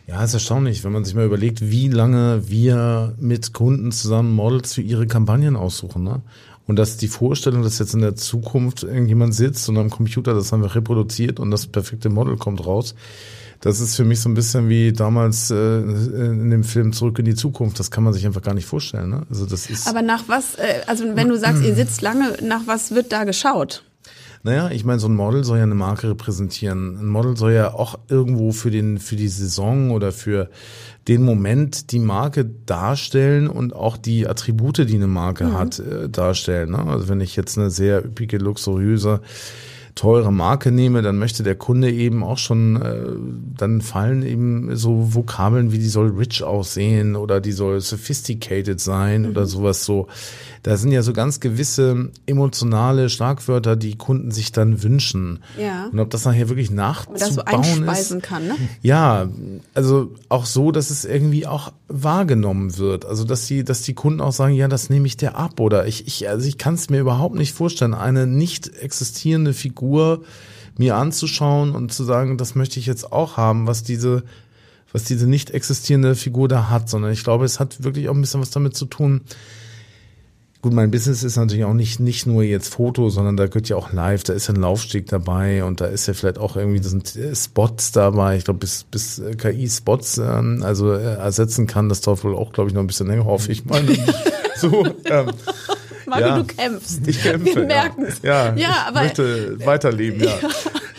[0.08, 4.72] Ja, ist erstaunlich, wenn man sich mal überlegt, wie lange wir mit Kunden zusammen Models
[4.72, 6.02] für ihre Kampagnen aussuchen.
[6.02, 6.22] Ne?
[6.66, 10.50] Und dass die Vorstellung, dass jetzt in der Zukunft irgendjemand sitzt und am Computer das
[10.54, 12.94] einfach reproduziert und das perfekte Model kommt raus,
[13.60, 17.26] das ist für mich so ein bisschen wie damals äh, in dem Film Zurück in
[17.26, 17.78] die Zukunft.
[17.78, 19.10] Das kann man sich einfach gar nicht vorstellen.
[19.10, 19.26] Ne?
[19.28, 19.88] Also das ist.
[19.88, 20.54] Aber nach was?
[20.54, 23.82] Äh, also wenn du sagst, ihr sitzt lange, nach was wird da geschaut?
[24.42, 26.98] Naja, ich meine, so ein Model soll ja eine Marke repräsentieren.
[27.00, 30.48] Ein Model soll ja auch irgendwo für den, für die Saison oder für
[31.08, 35.58] den Moment die Marke darstellen und auch die Attribute, die eine Marke mhm.
[35.58, 36.70] hat, äh, darstellen.
[36.70, 36.78] Ne?
[36.78, 39.20] Also wenn ich jetzt eine sehr üppige, luxuriöse
[39.98, 43.06] teure Marke nehme, dann möchte der Kunde eben auch schon, äh,
[43.56, 49.22] dann fallen eben so Vokabeln wie die soll rich aussehen oder die soll sophisticated sein
[49.22, 49.30] mhm.
[49.30, 50.06] oder sowas so.
[50.62, 55.40] Da sind ja so ganz gewisse emotionale Schlagwörter, die Kunden sich dann wünschen.
[55.58, 55.88] Ja.
[55.90, 58.54] Und ob das nachher wirklich nachzubauen so einspeisen ist, kann, ne?
[58.82, 59.28] Ja,
[59.74, 63.04] also auch so, dass es irgendwie auch wahrgenommen wird.
[63.04, 65.86] Also dass die, dass die Kunden auch sagen, ja, das nehme ich dir ab oder
[65.86, 69.87] ich, ich also ich kann es mir überhaupt nicht vorstellen, eine nicht existierende Figur
[70.76, 74.22] mir anzuschauen und zu sagen, das möchte ich jetzt auch haben, was diese
[74.90, 78.22] was diese nicht existierende Figur da hat, sondern ich glaube, es hat wirklich auch ein
[78.22, 79.20] bisschen was damit zu tun,
[80.60, 83.76] Gut, mein Business ist natürlich auch nicht, nicht nur jetzt Foto, sondern da gehört ja
[83.76, 86.90] auch live, da ist ein Laufsteg dabei und da ist ja vielleicht auch irgendwie, das
[86.90, 88.36] sind äh, Spots dabei.
[88.36, 92.34] Ich glaube, bis, bis äh, KI Spots ähm, also äh, ersetzen kann, das dauert wohl
[92.34, 93.84] auch, glaube ich, noch ein bisschen länger, hoffe ich mal.
[94.56, 95.30] so, ähm,
[96.08, 97.06] Mami, ja, du kämpfst.
[97.06, 97.54] Ich kämpfe.
[97.54, 98.20] Wir merken es.
[98.22, 99.00] Ja, ja, aber.
[99.00, 100.38] Ich möchte weiterleben, ja.
[100.42, 100.48] ja.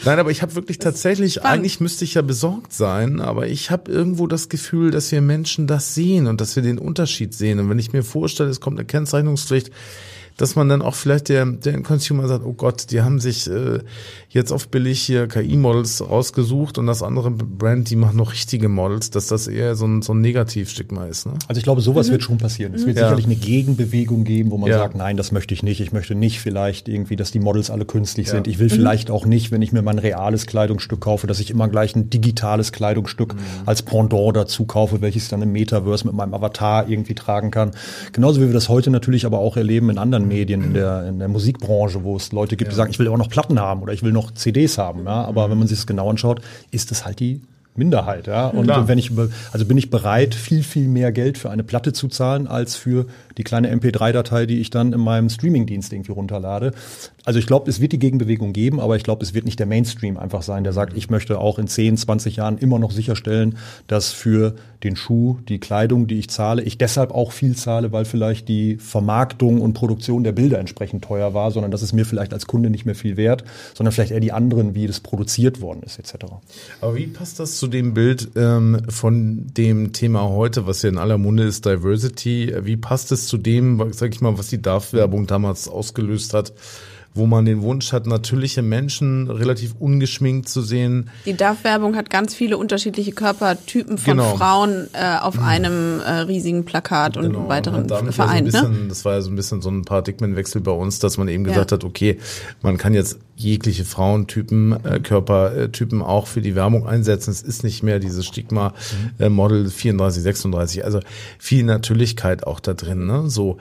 [0.06, 1.60] Nein, aber ich habe wirklich tatsächlich, spannend.
[1.60, 5.68] eigentlich müsste ich ja besorgt sein, aber ich habe irgendwo das Gefühl, dass wir Menschen
[5.68, 7.60] das sehen und dass wir den Unterschied sehen.
[7.60, 9.72] Und wenn ich mir vorstelle, es kommt eine Kennzeichnungspflicht,
[10.40, 13.80] dass man dann auch vielleicht der, der Consumer sagt, oh Gott, die haben sich äh,
[14.30, 19.10] jetzt auf billig hier KI-Models rausgesucht und das andere Brand, die machen noch richtige Models,
[19.10, 21.26] dass das eher so ein, so ein Negativstigma ist.
[21.26, 21.34] Ne?
[21.50, 22.12] Also ich glaube, sowas mhm.
[22.14, 22.74] wird schon passieren.
[22.74, 23.04] Es wird ja.
[23.04, 24.78] sicherlich eine Gegenbewegung geben, wo man ja.
[24.78, 25.82] sagt, nein, das möchte ich nicht.
[25.82, 28.34] Ich möchte nicht vielleicht irgendwie, dass die Models alle künstlich ja.
[28.34, 28.48] sind.
[28.48, 28.76] Ich will mhm.
[28.76, 32.10] vielleicht auch nicht, wenn ich mir mein reales Kleidungsstück kaufe, dass ich immer gleich ein
[32.10, 33.40] digitales Kleidungsstück mhm.
[33.66, 37.72] als Pendant dazu kaufe, welches ich dann im Metaverse mit meinem Avatar irgendwie tragen kann.
[38.14, 41.20] Genauso wie wir das heute natürlich aber auch erleben in anderen Medien, in der, in
[41.20, 43.94] der Musikbranche, wo es Leute gibt, die sagen, ich will auch noch Platten haben oder
[43.94, 45.06] ich will noch CDs haben.
[45.06, 45.26] Ja?
[45.26, 47.42] Aber wenn man sich das genau anschaut, ist es halt die
[47.76, 48.48] Minderheit, ja.
[48.48, 48.88] Und Klar.
[48.88, 49.12] wenn ich,
[49.52, 53.08] also bin ich bereit, viel, viel mehr Geld für eine Platte zu zahlen, als für
[53.38, 56.74] die kleine MP3-Datei, die ich dann in meinem Streaming-Dienst irgendwie runterlade.
[57.30, 59.68] Also ich glaube, es wird die Gegenbewegung geben, aber ich glaube, es wird nicht der
[59.68, 63.60] Mainstream einfach sein, der sagt, ich möchte auch in 10, 20 Jahren immer noch sicherstellen,
[63.86, 68.06] dass für den Schuh, die Kleidung, die ich zahle, ich deshalb auch viel zahle, weil
[68.06, 72.34] vielleicht die Vermarktung und Produktion der Bilder entsprechend teuer war, sondern das ist mir vielleicht
[72.34, 73.44] als Kunde nicht mehr viel wert,
[73.76, 76.26] sondern vielleicht eher die anderen, wie das produziert worden ist, etc.
[76.82, 80.98] Aber wie passt das zu dem Bild ähm, von dem Thema heute, was ja in
[80.98, 82.56] aller Munde ist, Diversity?
[82.64, 86.54] Wie passt es zu dem, sag ich mal, was die DAF-Werbung damals ausgelöst hat?
[87.14, 91.10] Wo man den Wunsch hat, natürliche Menschen relativ ungeschminkt zu sehen.
[91.26, 94.36] Die DAF-Werbung hat ganz viele unterschiedliche Körpertypen von genau.
[94.36, 95.44] Frauen äh, auf mhm.
[95.44, 97.48] einem äh, riesigen Plakat und genau.
[97.48, 98.46] weiteren und Verein.
[98.46, 98.88] Ja so bisschen, ne?
[98.90, 101.52] Das war ja so ein bisschen so ein Paradigmenwechsel bei uns, dass man eben ja.
[101.52, 102.20] gesagt hat, okay,
[102.62, 107.32] man kann jetzt jegliche Frauentypen, äh, Körpertypen auch für die Werbung einsetzen.
[107.32, 108.74] Es ist nicht mehr dieses Stigma
[109.18, 109.26] mhm.
[109.26, 110.86] äh, Model 34, 36.
[110.86, 111.00] Also
[111.38, 113.06] viel Natürlichkeit auch da drin.
[113.06, 113.30] Ne?
[113.30, 113.58] So,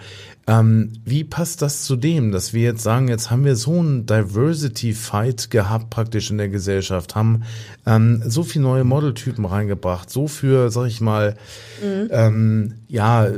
[0.48, 4.06] ähm, wie passt das zu dem, dass wir jetzt sagen, jetzt haben wir so einen
[4.06, 7.42] Diversity-Fight gehabt praktisch in der Gesellschaft, haben
[7.84, 11.36] ähm, so viele neue Modeltypen reingebracht, so für, sag ich mal,
[11.82, 12.08] mhm.
[12.10, 13.36] ähm, ja, äh,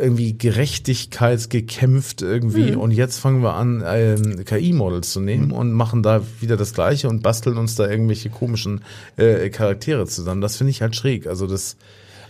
[0.00, 2.80] irgendwie Gerechtigkeit gekämpft irgendwie mhm.
[2.80, 5.52] und jetzt fangen wir an, ähm, KI-Models zu nehmen mhm.
[5.52, 8.80] und machen da wieder das Gleiche und basteln uns da irgendwelche komischen
[9.18, 10.40] äh, Charaktere zusammen.
[10.40, 11.26] Das finde ich halt schräg.
[11.26, 11.76] Also das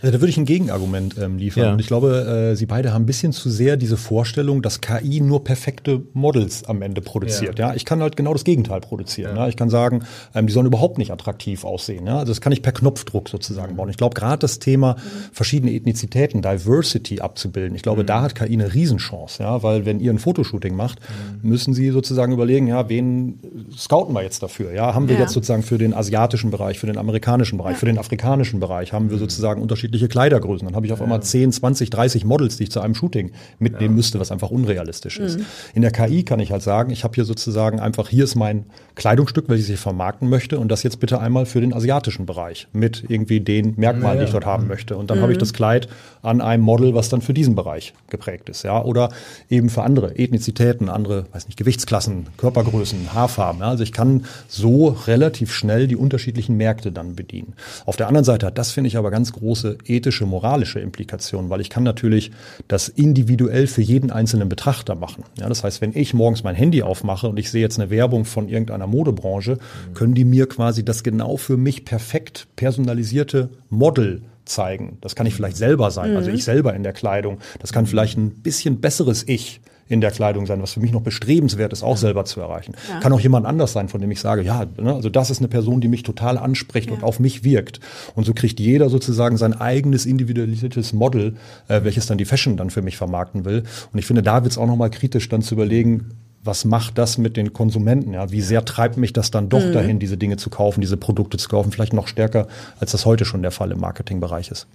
[0.05, 1.63] also da würde ich ein Gegenargument ähm, liefern.
[1.63, 1.73] Ja.
[1.73, 5.19] Und ich glaube, äh, Sie beide haben ein bisschen zu sehr diese Vorstellung, dass KI
[5.19, 7.57] nur perfekte Models am Ende produziert.
[7.57, 7.75] Ja, ja?
[7.75, 9.35] ich kann halt genau das Gegenteil produzieren.
[9.35, 9.43] Ja.
[9.43, 9.49] ja?
[9.49, 10.03] Ich kann sagen,
[10.35, 12.05] ähm, die sollen überhaupt nicht attraktiv aussehen.
[12.05, 12.19] Ja?
[12.19, 13.77] Also das kann ich per Knopfdruck sozusagen mhm.
[13.77, 13.89] bauen.
[13.89, 14.95] Ich glaube, gerade das Thema
[15.31, 18.07] verschiedene Ethnizitäten, Diversity abzubilden, ich glaube, mhm.
[18.07, 19.41] da hat KI eine Riesenchance.
[19.41, 19.63] Ja?
[19.63, 20.99] Weil wenn ihr ein Fotoshooting macht,
[21.41, 21.49] mhm.
[21.49, 23.39] müssen Sie sozusagen überlegen, ja, wen
[23.75, 24.71] scouten wir jetzt dafür?
[24.71, 27.97] Ja, haben wir jetzt sozusagen für den asiatischen Bereich, für den amerikanischen Bereich, für den
[27.97, 29.21] afrikanischen Bereich, haben wir mhm.
[29.21, 30.67] sozusagen unterschiedliche unterschiedliche Kleidergrößen.
[30.67, 33.93] Dann habe ich auf einmal 10, 20, 30 Models, die ich zu einem Shooting mitnehmen
[33.93, 33.95] ja.
[33.95, 35.39] müsste, was einfach unrealistisch ist.
[35.39, 35.45] Mhm.
[35.73, 38.65] In der KI kann ich halt sagen, ich habe hier sozusagen einfach, hier ist mein
[38.95, 43.03] Kleidungsstück, welches ich vermarkten möchte und das jetzt bitte einmal für den asiatischen Bereich mit
[43.07, 44.97] irgendwie den Merkmalen, ja, die ich dort haben möchte.
[44.97, 45.23] Und dann mhm.
[45.23, 45.87] habe ich das Kleid
[46.21, 48.63] an einem Model, was dann für diesen Bereich geprägt ist.
[48.63, 48.83] Ja?
[48.83, 49.09] Oder
[49.49, 53.61] eben für andere Ethnizitäten, andere, weiß nicht, Gewichtsklassen, Körpergrößen, Haarfarben.
[53.61, 53.69] Ja?
[53.69, 57.53] Also ich kann so relativ schnell die unterschiedlichen Märkte dann bedienen.
[57.85, 61.61] Auf der anderen Seite hat das, finde ich, aber ganz große ethische, moralische Implikationen, weil
[61.61, 62.31] ich kann natürlich
[62.67, 65.23] das individuell für jeden einzelnen Betrachter machen.
[65.39, 68.25] Ja, das heißt, wenn ich morgens mein Handy aufmache und ich sehe jetzt eine Werbung
[68.25, 69.57] von irgendeiner Modebranche,
[69.93, 74.97] können die mir quasi das genau für mich perfekt personalisierte Model zeigen.
[75.01, 76.17] Das kann ich vielleicht selber sein, also mhm.
[76.17, 77.39] also ich selber in der Kleidung.
[77.59, 81.01] Das kann vielleicht ein bisschen besseres Ich in der Kleidung sein, was für mich noch
[81.01, 81.97] bestrebenswert ist, auch ja.
[81.97, 82.73] selber zu erreichen.
[82.89, 82.99] Ja.
[82.99, 85.47] Kann auch jemand anders sein, von dem ich sage, ja, ne, also das ist eine
[85.47, 86.95] Person, die mich total anspricht ja.
[86.95, 87.79] und auf mich wirkt.
[88.15, 91.35] Und so kriegt jeder sozusagen sein eigenes individualisiertes Model,
[91.67, 93.63] äh, welches dann die Fashion dann für mich vermarkten will.
[93.93, 96.11] Und ich finde, da wird es auch nochmal kritisch dann zu überlegen,
[96.43, 98.13] was macht das mit den Konsumenten?
[98.13, 99.73] Ja, wie sehr treibt mich das dann doch mhm.
[99.73, 101.71] dahin, diese Dinge zu kaufen, diese Produkte zu kaufen?
[101.71, 102.47] Vielleicht noch stärker,
[102.79, 104.67] als das heute schon der Fall im Marketingbereich ist.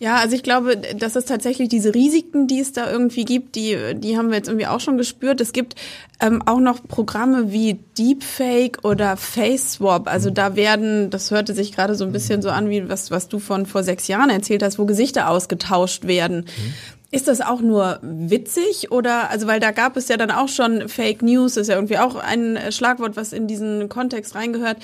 [0.00, 3.94] Ja, also ich glaube, dass es tatsächlich diese Risiken, die es da irgendwie gibt, die,
[3.94, 5.40] die haben wir jetzt irgendwie auch schon gespürt.
[5.40, 5.76] Es gibt
[6.20, 10.08] ähm, auch noch Programme wie Deepfake oder Face Swap.
[10.08, 13.28] Also da werden, das hörte sich gerade so ein bisschen so an, wie was, was
[13.28, 16.38] du von vor sechs Jahren erzählt hast, wo Gesichter ausgetauscht werden.
[16.38, 16.74] Mhm.
[17.12, 20.88] Ist das auch nur witzig oder, also weil da gab es ja dann auch schon
[20.88, 24.78] Fake News, ist ja irgendwie auch ein Schlagwort, was in diesen Kontext reingehört.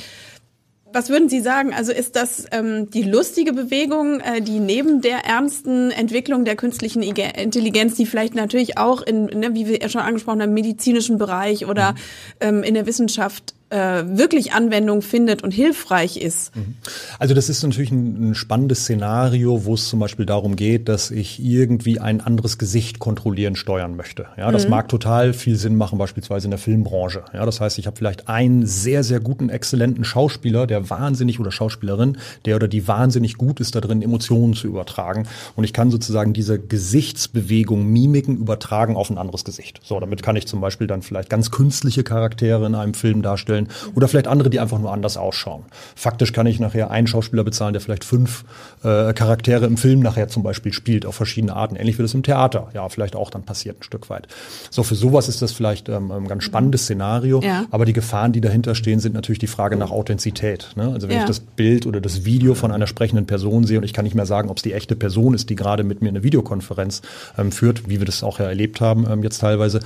[0.92, 1.72] Was würden Sie sagen?
[1.72, 7.02] Also ist das ähm, die lustige Bewegung, äh, die neben der ernsten Entwicklung der künstlichen
[7.02, 11.18] Intelligenz, die vielleicht natürlich auch in, ne, wie wir ja schon angesprochen haben, im medizinischen
[11.18, 11.96] Bereich oder mhm.
[12.40, 16.54] ähm, in der Wissenschaft äh, wirklich Anwendung findet und hilfreich ist.
[16.56, 16.74] Mhm.
[17.18, 21.10] Also das ist natürlich ein, ein, spannendes Szenario, wo es zum Beispiel darum geht, dass
[21.10, 24.26] ich irgendwie ein anderes Gesicht kontrollieren, steuern möchte.
[24.36, 24.70] Ja, das mhm.
[24.70, 27.22] mag total viel Sinn machen, beispielsweise in der Filmbranche.
[27.32, 31.52] Ja, das heißt, ich habe vielleicht einen sehr, sehr guten, exzellenten Schauspieler, der wahnsinnig oder
[31.52, 35.28] Schauspielerin, der oder die wahnsinnig gut ist, da drin Emotionen zu übertragen.
[35.54, 39.80] Und ich kann sozusagen diese Gesichtsbewegung, Mimiken übertragen auf ein anderes Gesicht.
[39.84, 43.59] So, damit kann ich zum Beispiel dann vielleicht ganz künstliche Charaktere in einem Film darstellen
[43.66, 43.94] vorstellen.
[43.94, 45.64] Oder vielleicht andere, die einfach nur anders ausschauen.
[45.94, 48.44] Faktisch kann ich nachher einen Schauspieler bezahlen, der vielleicht fünf
[48.82, 51.76] äh, Charaktere im Film nachher zum Beispiel spielt, auf verschiedene Arten.
[51.76, 54.28] Ähnlich wie das im Theater ja vielleicht auch dann passiert ein Stück weit.
[54.70, 57.40] So, für sowas ist das vielleicht ähm, ein ganz spannendes Szenario.
[57.40, 57.66] Ja.
[57.70, 60.70] Aber die Gefahren, die dahinter stehen, sind natürlich die Frage nach Authentizität.
[60.76, 60.90] Ne?
[60.92, 61.22] Also wenn ja.
[61.22, 64.14] ich das Bild oder das Video von einer sprechenden Person sehe und ich kann nicht
[64.14, 67.02] mehr sagen, ob es die echte Person ist, die gerade mit mir eine Videokonferenz
[67.38, 69.80] ähm, führt, wie wir das auch ja erlebt haben ähm, jetzt teilweise,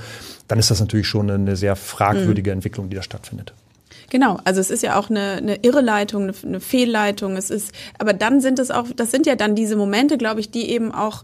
[0.47, 2.57] dann ist das natürlich schon eine sehr fragwürdige mhm.
[2.57, 3.53] Entwicklung, die da stattfindet.
[4.09, 7.37] Genau, also es ist ja auch eine, eine Irreleitung, eine, eine Fehlleitung.
[7.37, 10.51] Es ist, aber dann sind es auch, das sind ja dann diese Momente, glaube ich,
[10.51, 11.23] die eben auch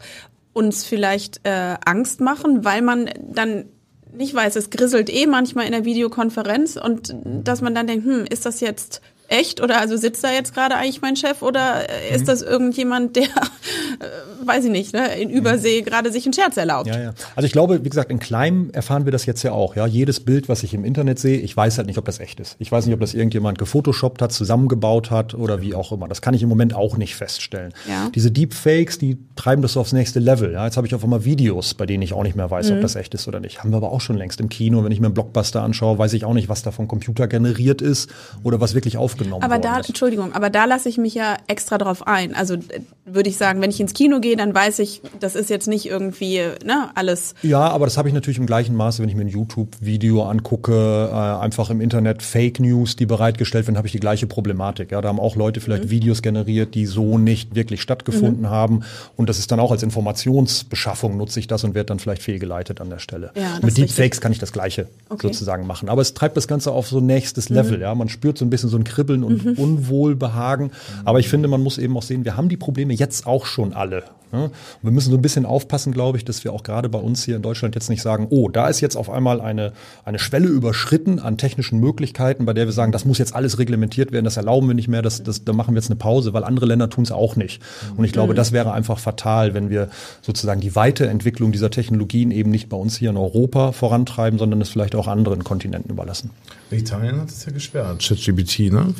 [0.54, 3.65] uns vielleicht äh, Angst machen, weil man dann
[4.13, 8.26] nicht weiß, es grisselt eh manchmal in der Videokonferenz und dass man dann denkt, hm,
[8.30, 12.13] ist das jetzt echt oder also sitzt da jetzt gerade eigentlich mein Chef oder äh,
[12.13, 12.26] ist mhm.
[12.26, 15.86] das irgendjemand, der, äh, weiß ich nicht, ne, in Übersee mhm.
[15.86, 16.88] gerade sich einen Scherz erlaubt?
[16.88, 17.13] Ja, ja.
[17.36, 19.76] Also ich glaube, wie gesagt, in kleinem erfahren wir das jetzt ja auch.
[19.76, 22.39] Ja, jedes Bild, was ich im Internet sehe, ich weiß halt nicht, ob das echt
[22.39, 22.58] ist.
[22.60, 26.08] Ich weiß nicht, ob das irgendjemand gefotoshoppt hat, zusammengebaut hat oder wie auch immer.
[26.10, 27.74] Das kann ich im Moment auch nicht feststellen.
[27.88, 28.10] Ja.
[28.13, 30.52] Diese Deepfakes, die treiben das so aufs nächste Level.
[30.52, 32.76] Ja, jetzt habe ich auf einmal Videos, bei denen ich auch nicht mehr weiß, mhm.
[32.78, 33.60] ob das echt ist oder nicht.
[33.60, 34.84] Haben wir aber auch schon längst im Kino.
[34.84, 37.82] Wenn ich mir einen Blockbuster anschaue, weiß ich auch nicht, was da vom Computer generiert
[37.82, 38.10] ist
[38.44, 39.90] oder was wirklich aufgenommen aufgenommen aber da, ist.
[39.90, 42.36] Entschuldigung, aber da lasse ich mich ja extra drauf ein.
[42.36, 42.58] Also
[43.06, 45.86] würde ich sagen, wenn ich ins Kino gehe, dann weiß ich, das ist jetzt nicht
[45.86, 47.36] irgendwie ne, alles.
[47.42, 51.10] Ja, aber das habe ich natürlich im gleichen Maße, wenn ich mir ein YouTube-Video angucke,
[51.12, 54.92] äh, einfach im Internet Fake News, die bereitgestellt werden, habe ich die gleiche Problematik.
[54.92, 55.92] Ja, da haben auch Leute vielleicht mhm.
[55.92, 58.50] Videos generiert, die so nicht wirklich stattgefunden mhm.
[58.50, 58.84] haben.
[59.16, 62.82] Und das ist dann auch als Informationsbeschaffung nutze ich das und werde dann vielleicht fehlgeleitet
[62.82, 63.32] an der Stelle.
[63.36, 65.28] Ja, Mit Deepfakes kann ich das Gleiche okay.
[65.28, 65.90] sozusagen machen.
[65.90, 67.58] Aber es treibt das Ganze auf so nächstes mhm.
[67.58, 67.82] Level.
[67.82, 69.54] Ja, man spürt so ein bisschen so ein Kribbeln und mhm.
[69.54, 70.71] Unwohlbehagen.
[71.06, 73.74] Aber ich finde, man muss eben auch sehen, wir haben die Probleme jetzt auch schon
[73.74, 74.04] alle.
[74.32, 74.50] Ne?
[74.82, 77.36] wir müssen so ein bisschen aufpassen, glaube ich, dass wir auch gerade bei uns hier
[77.36, 79.74] in Deutschland jetzt nicht sagen, oh, da ist jetzt auf einmal eine,
[80.06, 84.12] eine Schwelle überschritten an technischen Möglichkeiten, bei der wir sagen, das muss jetzt alles reglementiert
[84.12, 86.43] werden, das erlauben wir nicht mehr, das, das, da machen wir jetzt eine Pause, weil
[86.43, 87.62] andere Länder tun es auch nicht.
[87.97, 88.38] Und ich glaube, mhm.
[88.38, 89.89] das wäre einfach fatal, wenn wir
[90.21, 94.69] sozusagen die Weiterentwicklung dieser Technologien eben nicht bei uns hier in Europa vorantreiben, sondern es
[94.69, 96.32] vielleicht auch anderen Kontinenten überlassen.
[96.76, 98.94] Italien hat es ja gesperrt, ChatGPT, ne?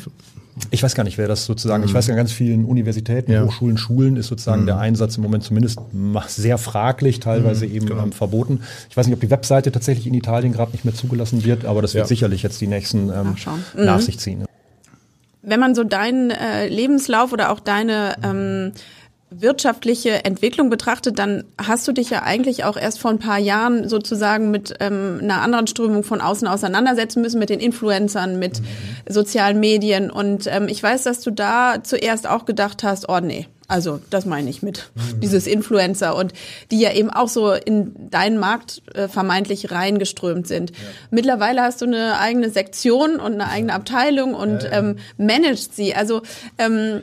[0.70, 1.88] Ich weiß gar nicht, wer das sozusagen, mhm.
[1.88, 3.42] ich weiß ja, ganz vielen Universitäten, ja.
[3.44, 4.66] Hochschulen, Schulen ist sozusagen mhm.
[4.66, 5.80] der Einsatz im Moment zumindest
[6.26, 8.02] sehr fraglich, teilweise mhm, eben genau.
[8.02, 8.60] ähm, verboten.
[8.90, 11.80] Ich weiß nicht, ob die Webseite tatsächlich in Italien gerade nicht mehr zugelassen wird, aber
[11.80, 12.08] das wird ja.
[12.08, 13.36] sicherlich jetzt die nächsten ähm,
[13.76, 14.02] nach mhm.
[14.02, 14.44] sich ziehen.
[15.40, 18.72] Wenn man so deinen äh, Lebenslauf oder auch deine ähm,
[19.40, 23.88] wirtschaftliche Entwicklung betrachtet, dann hast du dich ja eigentlich auch erst vor ein paar Jahren
[23.88, 28.64] sozusagen mit ähm, einer anderen Strömung von außen auseinandersetzen müssen, mit den Influencern, mit mhm.
[29.08, 30.10] sozialen Medien.
[30.10, 34.26] Und ähm, ich weiß, dass du da zuerst auch gedacht hast, oh nee, also das
[34.26, 35.20] meine ich mit mhm.
[35.20, 36.34] dieses Influencer und
[36.70, 40.70] die ja eben auch so in deinen Markt äh, vermeintlich reingeströmt sind.
[40.70, 40.76] Ja.
[41.10, 44.78] Mittlerweile hast du eine eigene Sektion und eine eigene Abteilung und ja, ja.
[44.78, 45.94] Ähm, managst sie.
[45.94, 46.20] Also
[46.58, 47.02] ähm,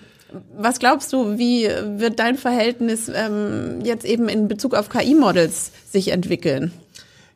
[0.58, 6.10] was glaubst du, wie wird dein Verhältnis ähm, jetzt eben in Bezug auf KI-Models sich
[6.10, 6.72] entwickeln?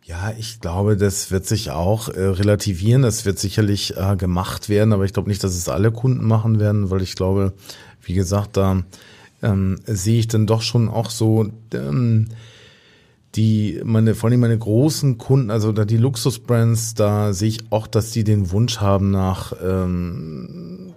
[0.03, 3.03] Ja, ich glaube, das wird sich auch äh, relativieren.
[3.03, 6.59] Das wird sicherlich äh, gemacht werden, aber ich glaube nicht, dass es alle Kunden machen
[6.59, 7.53] werden, weil ich glaube,
[8.01, 8.83] wie gesagt, da
[9.41, 12.27] ähm, sehe ich dann doch schon auch so ähm,
[13.35, 17.87] die meine vor allem meine großen Kunden, also da die Luxusbrands, da sehe ich auch,
[17.87, 20.93] dass die den Wunsch haben nach ähm,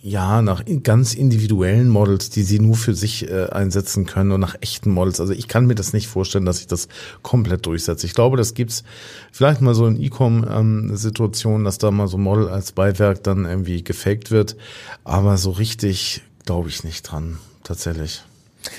[0.00, 4.56] ja, nach ganz individuellen Models, die sie nur für sich äh, einsetzen können und nach
[4.60, 5.20] echten Models.
[5.20, 6.88] Also ich kann mir das nicht vorstellen, dass sich das
[7.22, 8.04] komplett durchsetzt.
[8.04, 8.84] Ich glaube, das gibt's
[9.32, 13.82] vielleicht mal so in E-Com-Situationen, dass da mal so ein Model als Beiwerk dann irgendwie
[13.82, 14.56] gefaked wird.
[15.04, 18.22] Aber so richtig glaube ich nicht dran, tatsächlich.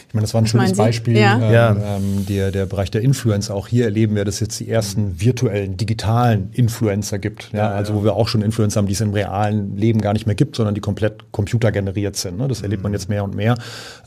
[0.08, 1.36] Ich meine, das war ein schönes Beispiel, ja.
[1.36, 1.96] Ähm, Ja.
[1.98, 3.54] ähm, der, der Bereich der Influencer.
[3.56, 7.52] Auch hier erleben wir, dass es jetzt die ersten virtuellen, digitalen Influencer gibt.
[7.54, 8.00] Ja, Ja, also ja.
[8.00, 10.56] wo wir auch schon Influencer haben, die es im realen Leben gar nicht mehr gibt,
[10.56, 12.38] sondern die komplett computergeneriert sind.
[12.38, 12.48] Ne?
[12.48, 13.56] Das erlebt man jetzt mehr und mehr.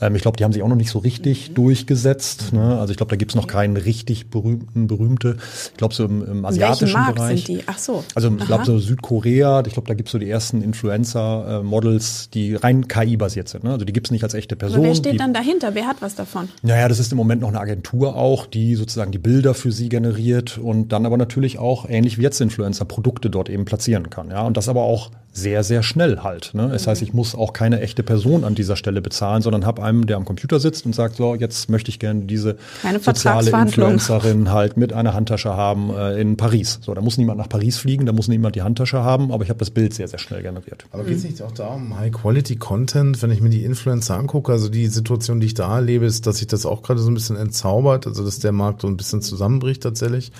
[0.01, 2.53] Ähm, ich glaube, die haben sich auch noch nicht so richtig durchgesetzt.
[2.53, 2.79] Ne?
[2.79, 5.37] Also ich glaube, da gibt es noch keinen richtig berühmten, berühmte.
[5.71, 7.45] Ich glaube, so im, im asiatischen Markt Bereich.
[7.45, 7.63] sind die?
[7.67, 8.03] Ach so.
[8.15, 12.55] Also ich glaube so Südkorea, ich glaube, da gibt es so die ersten Influencer-Models, die
[12.55, 13.63] rein KI-basiert sind.
[13.63, 13.71] Ne?
[13.71, 14.77] Also die gibt es nicht als echte Person.
[14.79, 15.72] Aber wer die, steht dann dahinter?
[15.73, 16.49] Wer hat was davon?
[16.61, 19.89] naja, das ist im Moment noch eine Agentur auch, die sozusagen die Bilder für sie
[19.89, 24.29] generiert und dann aber natürlich auch, ähnlich wie jetzt Influencer, Produkte dort eben platzieren kann.
[24.29, 26.51] Ja, und das aber auch sehr, sehr schnell halt.
[26.53, 26.69] Ne?
[26.71, 30.05] Das heißt, ich muss auch keine echte Person an dieser Stelle bezahlen, sondern habe einen,
[30.05, 33.49] der am Computer sitzt und sagt, so, jetzt möchte ich gerne diese Keine soziale.
[33.49, 36.79] Influencerin halt mit einer Handtasche haben äh, in Paris.
[36.83, 39.49] So, da muss niemand nach Paris fliegen, da muss niemand die Handtasche haben, aber ich
[39.49, 40.85] habe das Bild sehr, sehr schnell generiert.
[40.91, 44.51] Aber geht es nicht auch da um High-Quality-Content, wenn ich mir die Influencer angucke?
[44.51, 47.15] Also die Situation, die ich da erlebe, ist, dass sich das auch gerade so ein
[47.15, 50.31] bisschen entzaubert, also dass der Markt so ein bisschen zusammenbricht tatsächlich.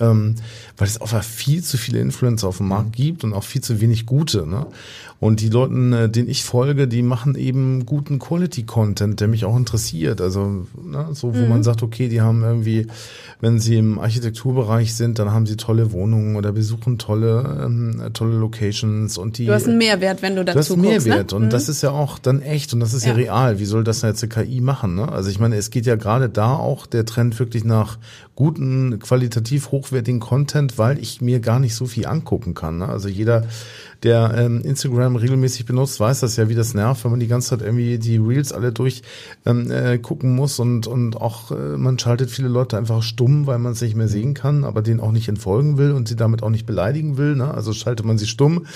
[0.00, 0.36] Ähm,
[0.76, 3.80] weil es einfach viel zu viele Influencer auf dem Markt gibt und auch viel zu
[3.80, 4.46] wenig gute.
[4.46, 4.66] Ne?
[5.20, 9.56] Und die Leuten, äh, denen ich folge, die machen eben guten Quality-Content, der mich auch
[9.56, 10.20] interessiert.
[10.20, 12.86] Also ne, so, wo man sagt, okay, die haben irgendwie,
[13.40, 18.36] wenn sie im Architekturbereich sind, dann haben sie tolle Wohnungen oder besuchen tolle, ähm, tolle
[18.38, 19.46] Locations und die.
[19.46, 20.82] Du hast einen Mehrwert, wenn du Du dazu hast guckst.
[21.06, 21.38] Mehrwert ne?
[21.38, 23.16] und das ist ja auch dann echt und das ist ja, Ja.
[23.16, 23.58] real.
[23.58, 24.94] Wie soll das jetzt eine KI machen?
[24.94, 25.10] Ne?
[25.10, 27.98] Also ich meine, es geht ja gerade da auch der Trend wirklich nach
[28.36, 32.78] guten, qualitativ hochwertigen Content, weil ich mir gar nicht so viel angucken kann.
[32.78, 32.88] Ne?
[32.88, 33.46] Also jeder,
[34.04, 37.48] der ähm, Instagram regelmäßig benutzt, weiß das ja, wie das nervt, wenn man die ganze
[37.50, 39.02] Zeit irgendwie die Reels alle durch
[39.44, 43.58] ähm, äh, gucken muss und und auch äh, man schaltet viele Leute einfach stumm, weil
[43.58, 46.42] man es nicht mehr sehen kann, aber denen auch nicht entfolgen will und sie damit
[46.42, 47.34] auch nicht beleidigen will.
[47.34, 47.52] Ne?
[47.52, 48.66] Also schaltet man sie stumm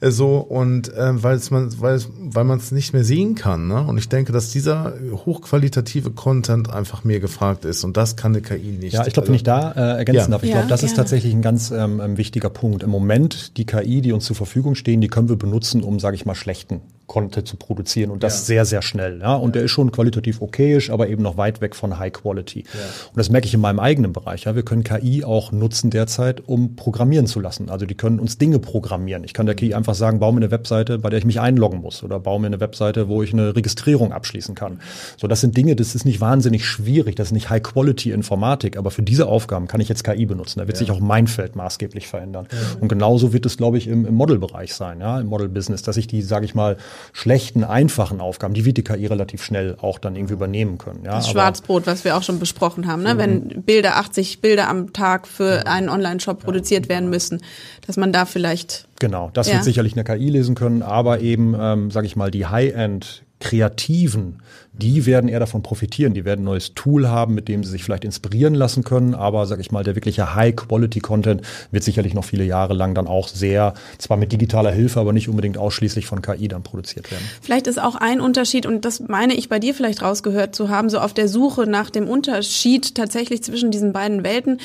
[0.00, 3.34] äh, so und äh, weil es man weil es- weil man es nicht mehr sehen
[3.34, 3.68] kann.
[3.68, 3.82] Ne?
[3.82, 4.94] Und ich denke, dass dieser
[5.26, 8.94] hochqualitative Content einfach mehr gefragt ist und das kann eine KI nicht.
[8.94, 10.28] Ja, ich glaube, Also- wenn ich da äh, ergänzen Ja.
[10.28, 10.96] darf, ich Ja, glaube, das ist gerne.
[10.96, 12.82] tatsächlich ein ganz ähm, ähm, wichtiger Punkt.
[12.82, 16.16] Im Moment, die KI, die uns zur Verfügung stehen, die können wir benutzen, um, sage
[16.16, 16.80] ich mal, schlechten
[17.12, 18.44] Content zu produzieren und das Ja.
[18.46, 19.20] sehr, sehr schnell.
[19.20, 19.34] Ja?
[19.34, 22.60] Und der ist schon qualitativ okayisch, aber eben noch weit weg von High Quality.
[22.60, 24.44] Und das merke ich in meinem eigenen Bereich.
[24.44, 24.54] Ja?
[24.54, 27.68] Wir können KI auch nutzen derzeit, um programmieren zu lassen.
[27.68, 29.24] Also die können uns Dinge programmieren.
[29.24, 31.82] Ich kann der KI einfach sagen, baue mir eine Webseite, bei der ich mich einloggen
[31.82, 34.80] muss oder baue mir eine Webseite, wo ich eine Registrierung abschließen kann.
[35.20, 39.02] So, das sind Dinge, das ist nicht wahnsinnig schwierig, das ist nicht High-Quality-Informatik, aber für
[39.02, 40.60] diese Aufgaben kann ich jetzt KI benutzen.
[40.60, 42.46] Da wird sich auch mein Feld maßgeblich verändern.
[42.80, 46.06] Und genauso wird es, glaube ich, im, im Model-Bereich sein, ja, im Model-Business, dass ich
[46.06, 46.78] die, sage ich mal,
[47.12, 51.04] schlechten, einfachen Aufgaben, die wird die KI relativ schnell auch dann irgendwie übernehmen können.
[51.04, 53.18] Ja, Das aber- Schwarzbrot, was wir auch schon besprochen haben, ne?
[53.18, 57.42] wenn Bilder, 80 Bilder am Tag für einen Online-Shop produziert werden müssen,
[57.86, 61.90] dass man da vielleicht Genau, das wird sicherlich eine KI lesen können, aber eben, ähm,
[61.90, 64.41] sage ich mal, die High-End Kreativen,
[64.72, 66.14] die werden eher davon profitieren.
[66.14, 69.14] Die werden ein neues Tool haben, mit dem sie sich vielleicht inspirieren lassen können.
[69.14, 73.28] Aber, sage ich mal, der wirkliche High-Quality-Content wird sicherlich noch viele Jahre lang dann auch
[73.28, 77.24] sehr, zwar mit digitaler Hilfe, aber nicht unbedingt ausschließlich von KI dann produziert werden.
[77.42, 80.88] Vielleicht ist auch ein Unterschied, und das meine ich bei dir vielleicht rausgehört zu haben,
[80.88, 84.58] so auf der Suche nach dem Unterschied tatsächlich zwischen diesen beiden Welten,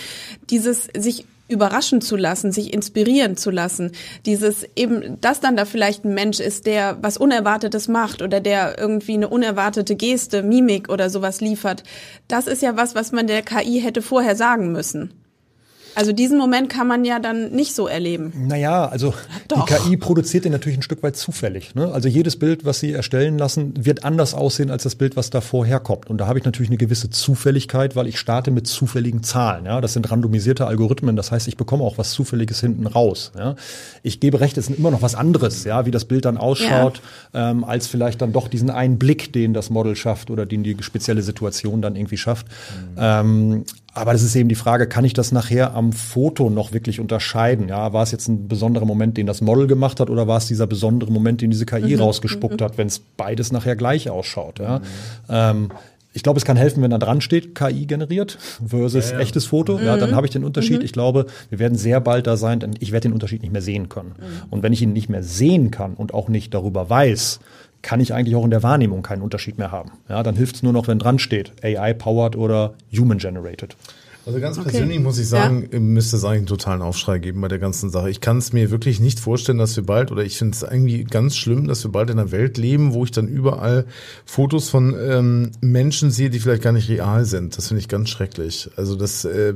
[0.50, 3.92] dieses sich überraschen zu lassen, sich inspirieren zu lassen,
[4.26, 8.78] dieses eben, dass dann da vielleicht ein Mensch ist, der was Unerwartetes macht oder der
[8.78, 11.84] irgendwie eine unerwartete Geste, Mimik oder sowas liefert.
[12.28, 15.14] Das ist ja was, was man der KI hätte vorher sagen müssen.
[15.98, 18.32] Also diesen Moment kann man ja dann nicht so erleben.
[18.48, 19.16] Naja, also
[19.48, 19.66] Doch.
[19.66, 21.74] die KI produziert den natürlich ein Stück weit zufällig.
[21.74, 21.92] Ne?
[21.92, 25.66] Also jedes Bild, was sie erstellen lassen, wird anders aussehen als das Bild, was davor
[25.66, 26.08] herkommt.
[26.08, 29.66] Und da habe ich natürlich eine gewisse Zufälligkeit, weil ich starte mit zufälligen Zahlen.
[29.66, 29.82] Ja?
[29.82, 33.32] Das sind randomisierte Algorithmen, das heißt, ich bekomme auch was Zufälliges hinten raus.
[33.36, 33.56] Ja?
[34.04, 37.02] Ich gebe recht, es ist immer noch was anderes, ja, wie das Bild dann ausschaut,
[37.34, 40.78] ähm, als vielleicht dann doch diesen einen Blick, den das Model schafft oder den die
[40.82, 42.46] spezielle Situation dann irgendwie schafft.
[43.00, 43.66] Ähm,
[43.98, 47.68] aber das ist eben die Frage, kann ich das nachher am Foto noch wirklich unterscheiden?
[47.68, 50.48] Ja, war es jetzt ein besonderer Moment, den das Model gemacht hat, oder war es
[50.48, 54.60] dieser besondere Moment, den diese KI rausgespuckt hat, wenn es beides nachher gleich ausschaut?
[54.60, 54.82] Ja?
[55.30, 55.70] Ähm,
[56.14, 59.80] ich glaube, es kann helfen, wenn da dran steht, KI generiert versus echtes Foto.
[59.80, 60.82] Ja, dann habe ich den Unterschied.
[60.82, 63.62] Ich glaube, wir werden sehr bald da sein, denn ich werde den Unterschied nicht mehr
[63.62, 64.16] sehen können.
[64.50, 67.40] Und wenn ich ihn nicht mehr sehen kann und auch nicht darüber weiß,
[67.82, 69.92] kann ich eigentlich auch in der Wahrnehmung keinen Unterschied mehr haben.
[70.10, 73.76] Ja, dann hilft es nur noch, wenn dran steht, AI-powered oder human-generated.
[74.26, 74.72] Also ganz okay.
[74.72, 75.80] persönlich muss ich sagen, ja.
[75.80, 78.10] müsste es eigentlich einen totalen Aufschrei geben bei der ganzen Sache.
[78.10, 81.06] Ich kann es mir wirklich nicht vorstellen, dass wir bald, oder ich finde es irgendwie
[81.06, 83.86] ganz schlimm, dass wir bald in einer Welt leben, wo ich dann überall
[84.26, 87.58] Fotos von ähm, Menschen sehe, die vielleicht gar nicht real sind.
[87.58, 88.70] Das finde ich ganz schrecklich.
[88.76, 89.54] Also das äh,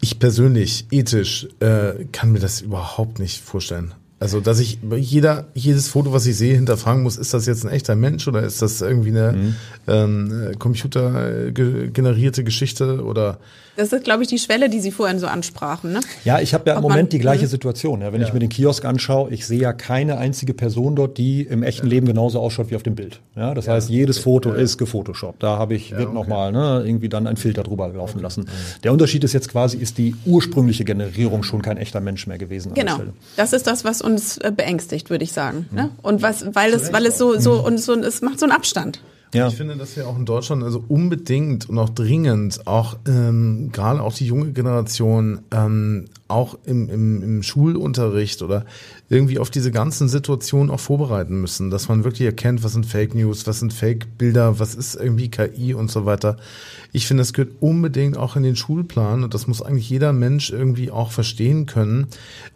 [0.00, 3.94] ich persönlich, ethisch, äh, kann mir das überhaupt nicht vorstellen.
[4.24, 7.70] Also, dass ich jeder, jedes Foto, was ich sehe, hinterfragen muss, ist das jetzt ein
[7.70, 9.56] echter Mensch oder ist das irgendwie eine mhm.
[9.86, 13.36] ähm, computergenerierte Geschichte oder
[13.76, 15.92] das ist, glaube ich, die Schwelle, die Sie vorhin so ansprachen.
[15.92, 16.00] Ne?
[16.24, 17.50] Ja, ich habe ja im Ob Moment die gleiche mhm.
[17.50, 18.00] Situation.
[18.02, 18.26] Ja, wenn ja.
[18.26, 21.86] ich mir den Kiosk anschaue, ich sehe ja keine einzige Person dort, die im echten
[21.86, 21.90] ja.
[21.90, 23.20] Leben genauso ausschaut wie auf dem Bild.
[23.34, 25.42] Ja, das heißt, jedes Foto ist gefotoshoppt.
[25.42, 26.14] Da habe ich, wird okay.
[26.14, 28.22] nochmal ne, irgendwie dann ein Filter drüber laufen okay.
[28.22, 28.40] lassen.
[28.42, 28.82] Mhm.
[28.84, 32.74] Der Unterschied ist jetzt quasi, ist die ursprüngliche Generierung schon kein echter Mensch mehr gewesen.
[32.74, 33.00] Genau.
[33.36, 35.68] Das ist das, was uns äh, beängstigt, würde ich sagen.
[35.70, 35.84] Ne?
[35.84, 35.90] Mhm.
[36.02, 39.00] Und was, weil es, weil es so, so, und so, es macht so einen Abstand.
[39.34, 39.48] Ja.
[39.48, 44.02] Ich finde, dass wir auch in Deutschland also unbedingt und auch dringend auch ähm, gerade
[44.02, 48.64] auch die junge Generation ähm, auch im, im, im Schulunterricht oder
[49.08, 53.14] irgendwie auf diese ganzen Situationen auch vorbereiten müssen, dass man wirklich erkennt, was sind Fake
[53.14, 56.36] News, was sind Fake Bilder, was ist irgendwie KI und so weiter.
[56.92, 60.50] Ich finde, das gehört unbedingt auch in den Schulplan und das muss eigentlich jeder Mensch
[60.50, 62.06] irgendwie auch verstehen können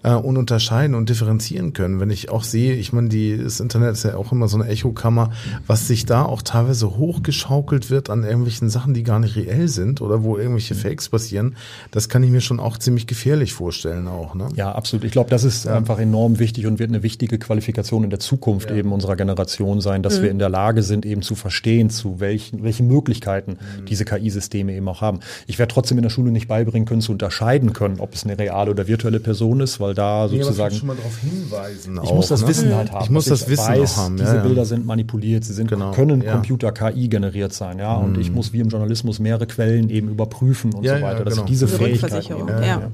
[0.03, 2.01] äh, und unterscheiden und differenzieren können.
[2.01, 4.69] Wenn ich auch sehe, ich meine, die, das Internet ist ja auch immer so eine
[4.69, 5.33] Echokammer,
[5.67, 10.01] was sich da auch teilweise hochgeschaukelt wird an irgendwelchen Sachen, die gar nicht reell sind
[10.01, 11.57] oder wo irgendwelche Fakes passieren,
[11.91, 14.35] das kann ich mir schon auch ziemlich gefährlich vorstellen auch.
[14.35, 14.49] Ne?
[14.55, 15.05] Ja, absolut.
[15.05, 15.75] Ich glaube, das ist ja.
[15.75, 18.77] einfach enorm wichtig und wird eine wichtige Qualifikation in der Zukunft ja.
[18.77, 20.23] eben unserer Generation sein, dass mhm.
[20.23, 23.87] wir in der Lage sind, eben zu verstehen, zu welchen, welche Möglichkeiten mhm.
[23.87, 25.21] diese KI KI-Systeme eben auch haben.
[25.47, 28.39] Ich werde trotzdem in der Schule nicht beibringen können, zu unterscheiden können, ob es eine
[28.39, 30.75] reale oder virtuelle Person ist, weil da nee, sozusagen.
[30.75, 32.01] schon mal darauf hinweisen.
[32.03, 32.49] Ich auch, muss das ne?
[32.49, 33.05] Wissen halt haben.
[33.05, 34.19] Ich muss das ich Wissen weiß, haben.
[34.19, 34.43] Ja, diese ja.
[34.43, 35.93] Bilder sind manipuliert, sie sind, genau.
[35.93, 36.33] können ja.
[36.33, 37.95] Computer KI generiert sein, ja.
[37.95, 38.37] Und ich mhm.
[38.37, 41.25] muss wie im Journalismus mehrere Quellen eben überprüfen und so weiter.
[41.25, 41.45] dass genau.
[41.45, 42.49] ich diese Fähigkeiten.
[42.63, 42.91] Ja,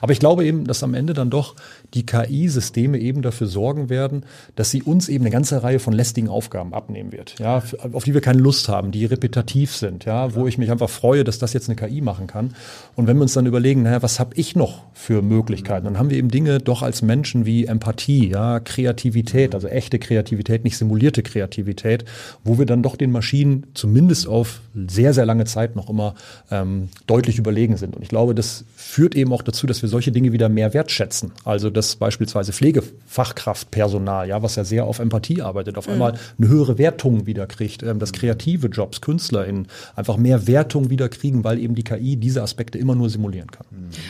[0.00, 1.54] Aber ich glaube eben, dass am Ende dann doch
[1.94, 4.24] die KI-Systeme eben dafür sorgen werden,
[4.56, 7.62] dass sie uns eben eine ganze Reihe von lästigen Aufgaben abnehmen wird, ja,
[7.92, 11.24] auf die wir keine Lust haben, die repetitiv sind, ja, wo ich mich einfach freue,
[11.24, 12.54] dass das jetzt eine KI machen kann.
[12.94, 16.10] Und wenn wir uns dann überlegen, naja, was habe ich noch für Möglichkeiten, dann haben
[16.10, 21.22] wir eben Dinge doch als Menschen wie Empathie, ja, Kreativität, also echte Kreativität, nicht simulierte
[21.22, 22.04] Kreativität,
[22.44, 26.14] wo wir dann doch den Maschinen zumindest auf sehr, sehr lange Zeit noch immer
[26.50, 27.96] ähm, deutlich überlegen sind.
[27.96, 31.32] Und ich glaube, das führt eben auch dazu, dass wir solche Dinge wieder mehr wertschätzen.
[31.44, 35.94] Also dass beispielsweise Pflegefachkraftpersonal, ja, was ja sehr auf Empathie arbeitet, auf mhm.
[35.94, 41.08] einmal eine höhere Wertung wieder kriegt, ähm, dass kreative Jobs, KünstlerInnen einfach mehr Wertung wieder
[41.08, 43.66] kriegen, weil eben die KI diese Aspekte immer nur simulieren kann.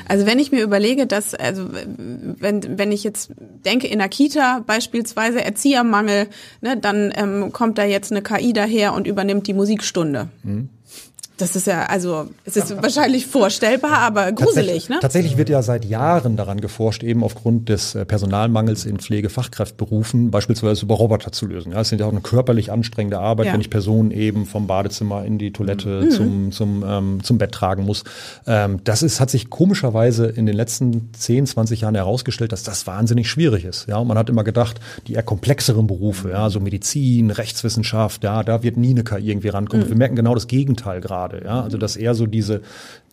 [0.09, 3.33] Also wenn ich mir überlege, dass, also wenn, wenn ich jetzt
[3.65, 6.29] denke, in der Kita beispielsweise Erziehermangel,
[6.61, 10.29] ne, dann ähm, kommt da jetzt eine KI daher und übernimmt die Musikstunde.
[10.43, 10.69] Mhm.
[11.39, 14.99] Das ist ja, also es ist wahrscheinlich vorstellbar, aber gruselig, tatsächlich, ne?
[15.01, 20.85] Tatsächlich wird ja seit Jahren daran geforscht, eben aufgrund des äh, Personalmangels in Pflegefachkräftberufen beispielsweise
[20.85, 21.73] über Roboter zu lösen.
[21.73, 23.53] Ja, es sind ja auch eine körperlich anstrengende Arbeit, ja.
[23.53, 26.11] wenn ich Personen eben vom Badezimmer in die Toilette mhm.
[26.11, 28.03] zum, zum, ähm, zum Bett tragen muss.
[28.49, 32.89] Ähm, das ist, hat sich komischerweise in den letzten 10, 20 Jahren herausgestellt, dass das
[32.89, 33.87] wahnsinnig schwierig ist.
[33.87, 38.43] Ja, und man hat immer gedacht, die eher komplexeren Berufe, ja, so Medizin, Rechtswissenschaft, ja,
[38.43, 39.87] da wird nie eine KI irgendwie rankommen.
[39.87, 39.91] Mhm.
[39.91, 41.45] Wir merken genau das Gegenteil gerade gerade.
[41.45, 41.63] Ja?
[41.63, 42.63] Also dass eher so diese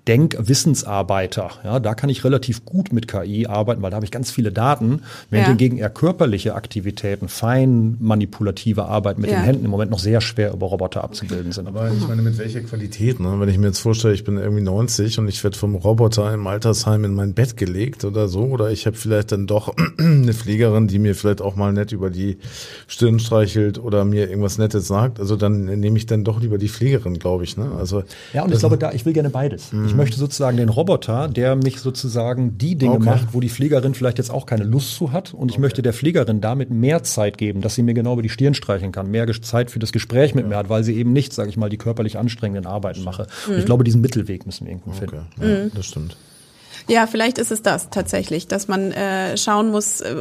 [0.08, 1.49] Denkwissensarbeiter.
[1.64, 4.51] Ja, da kann ich relativ gut mit KI arbeiten, weil da habe ich ganz viele
[4.51, 5.01] Daten.
[5.30, 5.49] Während ja.
[5.49, 9.38] hingegen eher körperliche Aktivitäten, fein manipulative Arbeit mit ja.
[9.38, 11.68] den Händen im Moment noch sehr schwer über Roboter abzubilden sind.
[11.68, 13.20] Aber ich meine, mit welcher Qualität?
[13.20, 13.39] Ne?
[13.39, 16.45] Wenn ich mir jetzt vorstelle, ich bin irgendwie 90 und ich werde vom Roboter im
[16.45, 20.88] Altersheim in mein Bett gelegt oder so, oder ich habe vielleicht dann doch eine Pflegerin,
[20.88, 22.38] die mir vielleicht auch mal nett über die
[22.88, 25.20] Stirn streichelt oder mir irgendwas Nettes sagt.
[25.20, 27.58] Also dann nehme ich dann doch lieber die Pflegerin, glaube ich.
[27.58, 27.72] Ne?
[27.78, 28.03] Also
[28.34, 29.72] ja, und ich glaube, da ich will gerne beides.
[29.72, 29.86] Mhm.
[29.88, 33.06] Ich möchte sozusagen den Roboter, der mich sozusagen die Dinge okay.
[33.06, 35.34] macht, wo die Pflegerin vielleicht jetzt auch keine Lust zu hat.
[35.34, 35.62] Und ich okay.
[35.62, 38.91] möchte der Pflegerin damit mehr Zeit geben, dass sie mir genau über die Stirn streichen
[38.91, 40.50] kann, mehr Zeit für das Gespräch mit ja.
[40.50, 43.28] mir hat, weil sie eben nicht, sage ich mal, die körperlich anstrengenden Arbeiten mache.
[43.48, 43.54] Mhm.
[43.54, 45.00] Und ich glaube, diesen Mittelweg müssen wir irgendwo okay.
[45.00, 45.26] finden.
[45.39, 45.72] Ja, mhm.
[45.74, 46.16] Das stimmt.
[46.88, 50.16] Ja, vielleicht ist es das tatsächlich, dass man äh, schauen muss, äh,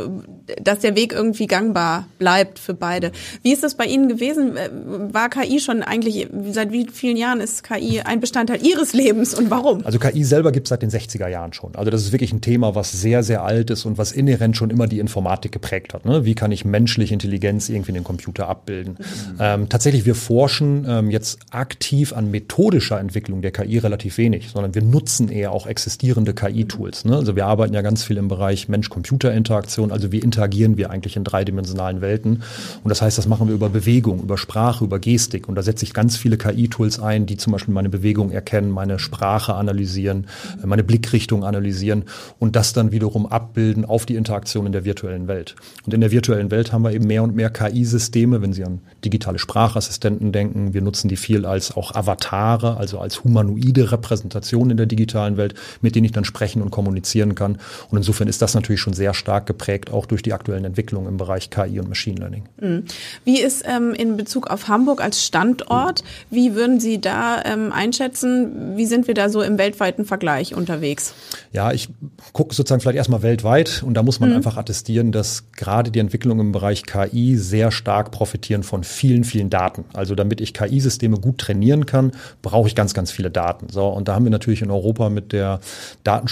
[0.62, 3.12] dass der Weg irgendwie gangbar bleibt für beide.
[3.42, 4.56] Wie ist das bei Ihnen gewesen?
[4.56, 4.70] Äh,
[5.12, 9.50] war KI schon eigentlich, seit wie vielen Jahren ist KI ein Bestandteil Ihres Lebens und
[9.50, 9.84] warum?
[9.84, 11.74] Also KI selber gibt es seit den 60er Jahren schon.
[11.74, 14.70] Also das ist wirklich ein Thema, was sehr, sehr alt ist und was inhärent schon
[14.70, 16.06] immer die Informatik geprägt hat.
[16.06, 16.24] Ne?
[16.24, 18.96] Wie kann ich menschliche Intelligenz irgendwie in den Computer abbilden?
[18.98, 19.36] Mhm.
[19.38, 24.74] Ähm, tatsächlich, wir forschen ähm, jetzt aktiv an methodischer Entwicklung der KI relativ wenig, sondern
[24.74, 27.04] wir nutzen eher auch existierende KI KI-Tools.
[27.04, 27.16] Ne?
[27.16, 31.24] Also wir arbeiten ja ganz viel im Bereich Mensch-Computer-Interaktion, also wie interagieren wir eigentlich in
[31.24, 32.42] dreidimensionalen Welten.
[32.82, 35.48] Und das heißt, das machen wir über Bewegung, über Sprache, über Gestik.
[35.48, 38.98] Und da setze ich ganz viele KI-Tools ein, die zum Beispiel meine Bewegung erkennen, meine
[38.98, 40.26] Sprache analysieren,
[40.62, 42.04] äh, meine Blickrichtung analysieren
[42.38, 45.56] und das dann wiederum abbilden auf die Interaktion in der virtuellen Welt.
[45.84, 48.80] Und in der virtuellen Welt haben wir eben mehr und mehr KI-Systeme, wenn Sie an
[49.04, 50.74] digitale Sprachassistenten denken.
[50.74, 55.54] Wir nutzen die viel als auch Avatare, also als humanoide Repräsentation in der digitalen Welt,
[55.80, 57.58] mit denen ich dann sprechen und kommunizieren kann.
[57.90, 61.16] Und insofern ist das natürlich schon sehr stark geprägt, auch durch die aktuellen Entwicklungen im
[61.16, 62.44] Bereich KI und Machine Learning.
[62.60, 62.84] Mhm.
[63.24, 68.76] Wie ist ähm, in Bezug auf Hamburg als Standort, wie würden Sie da ähm, einschätzen,
[68.76, 71.14] wie sind wir da so im weltweiten Vergleich unterwegs?
[71.52, 71.88] Ja, ich
[72.32, 74.36] gucke sozusagen vielleicht erstmal weltweit und da muss man mhm.
[74.36, 79.48] einfach attestieren, dass gerade die Entwicklungen im Bereich KI sehr stark profitieren von vielen, vielen
[79.48, 79.84] Daten.
[79.94, 83.68] Also damit ich KI-Systeme gut trainieren kann, brauche ich ganz, ganz viele Daten.
[83.70, 85.60] So, und da haben wir natürlich in Europa mit der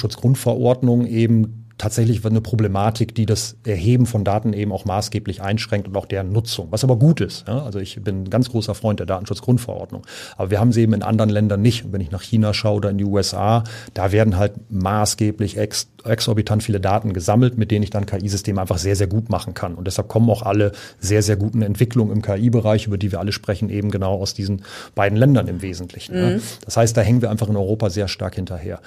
[0.03, 5.97] Datenschutzgrundverordnung eben tatsächlich eine Problematik, die das Erheben von Daten eben auch maßgeblich einschränkt und
[5.97, 7.49] auch deren Nutzung, was aber gut ist.
[7.49, 7.65] Ja?
[7.65, 10.07] Also ich bin ein ganz großer Freund der Datenschutzgrundverordnung.
[10.37, 11.85] Aber wir haben sie eben in anderen Ländern nicht.
[11.85, 15.89] Und wenn ich nach China schaue oder in die USA, da werden halt maßgeblich ex
[16.05, 19.77] exorbitant viele Daten gesammelt, mit denen ich dann KI-Systeme einfach sehr, sehr gut machen kann.
[19.77, 23.31] Und deshalb kommen auch alle sehr, sehr guten Entwicklungen im KI-Bereich, über die wir alle
[23.31, 24.63] sprechen, eben genau aus diesen
[24.97, 26.17] beiden Ländern im Wesentlichen.
[26.17, 26.31] Mhm.
[26.33, 26.41] Ja?
[26.65, 28.81] Das heißt, da hängen wir einfach in Europa sehr stark hinterher.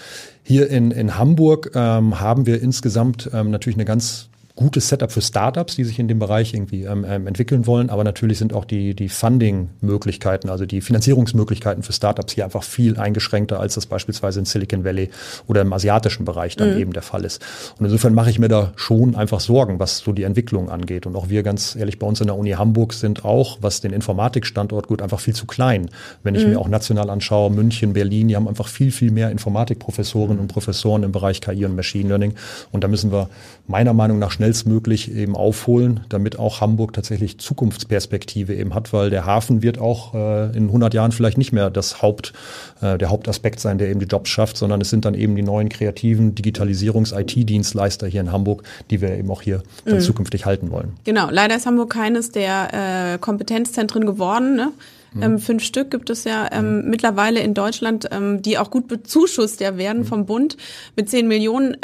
[0.47, 5.21] Hier in, in Hamburg ähm, haben wir insgesamt ähm, natürlich eine ganz gutes Setup für
[5.21, 7.89] Startups, die sich in dem Bereich irgendwie ähm, ähm, entwickeln wollen.
[7.89, 12.97] Aber natürlich sind auch die, die Funding-Möglichkeiten, also die Finanzierungsmöglichkeiten für Startups hier einfach viel
[12.97, 15.09] eingeschränkter, als das beispielsweise in Silicon Valley
[15.47, 16.79] oder im asiatischen Bereich dann mhm.
[16.79, 17.43] eben der Fall ist.
[17.77, 21.05] Und insofern mache ich mir da schon einfach Sorgen, was so die Entwicklung angeht.
[21.05, 23.91] Und auch wir ganz ehrlich bei uns in der Uni Hamburg sind auch, was den
[23.91, 25.89] Informatikstandort gut, einfach viel zu klein.
[26.23, 26.51] Wenn ich mhm.
[26.51, 31.03] mir auch national anschaue, München, Berlin, die haben einfach viel, viel mehr Informatikprofessorinnen und Professoren
[31.03, 32.35] im Bereich KI und Machine Learning.
[32.71, 33.29] Und da müssen wir
[33.67, 39.09] meiner Meinung nach schnell schnellstmöglich eben aufholen, damit auch Hamburg tatsächlich Zukunftsperspektive eben hat, weil
[39.09, 42.33] der Hafen wird auch äh, in 100 Jahren vielleicht nicht mehr das Haupt,
[42.81, 45.41] äh, der Hauptaspekt sein, der eben die Jobs schafft, sondern es sind dann eben die
[45.41, 50.01] neuen kreativen Digitalisierungs-IT-Dienstleister hier in Hamburg, die wir eben auch hier dann mhm.
[50.01, 50.93] zukünftig halten wollen.
[51.03, 54.55] Genau, leider ist Hamburg keines der äh, Kompetenzzentren geworden.
[54.55, 54.71] Ne?
[55.15, 55.23] Mhm.
[55.23, 56.89] Ähm, fünf Stück gibt es ja ähm, mhm.
[56.89, 60.57] mittlerweile in Deutschland, ähm, die auch gut bezuschusst ja werden vom Bund
[60.95, 61.77] mit zehn Millionen.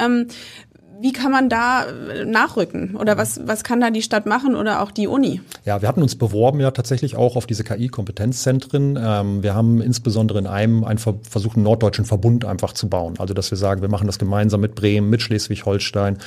[1.01, 2.95] Wie kann man da äh, nachrücken?
[2.95, 5.41] Oder was, was kann da die Stadt machen oder auch die Uni?
[5.65, 8.99] Ja, wir hatten uns beworben ja tatsächlich auch auf diese KI-Kompetenzzentren.
[9.01, 13.15] Ähm, wir haben insbesondere in einem einen versucht, einen norddeutschen Verbund einfach zu bauen.
[13.17, 16.19] Also, dass wir sagen, wir machen das gemeinsam mit Bremen, mit Schleswig-Holstein,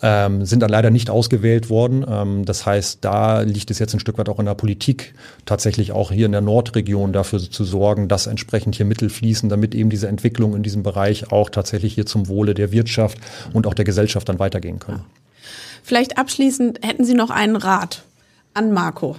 [0.00, 2.06] ähm, sind dann leider nicht ausgewählt worden.
[2.08, 5.14] Ähm, das heißt, da liegt es jetzt ein Stück weit auch in der Politik,
[5.44, 9.74] tatsächlich auch hier in der Nordregion dafür zu sorgen, dass entsprechend hier Mittel fließen, damit
[9.74, 13.18] eben diese Entwicklung in diesem Bereich auch tatsächlich hier zum Wohle der Wirtschaft
[13.52, 15.04] und auch der Gesellschaft Gesellschaft dann weitergehen können.
[15.82, 18.04] Vielleicht abschließend hätten Sie noch einen Rat
[18.54, 19.16] an Marco.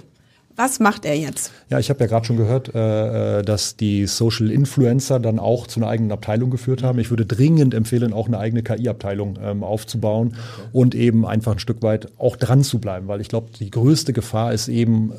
[0.54, 1.50] Was macht er jetzt?
[1.70, 5.66] Ja, ich habe ja gerade schon gehört, äh, äh, dass die Social Influencer dann auch
[5.66, 6.98] zu einer eigenen Abteilung geführt haben.
[6.98, 10.68] Ich würde dringend empfehlen, auch eine eigene KI-Abteilung ähm, aufzubauen okay.
[10.72, 14.12] und eben einfach ein Stück weit auch dran zu bleiben, weil ich glaube, die größte
[14.12, 15.14] Gefahr ist eben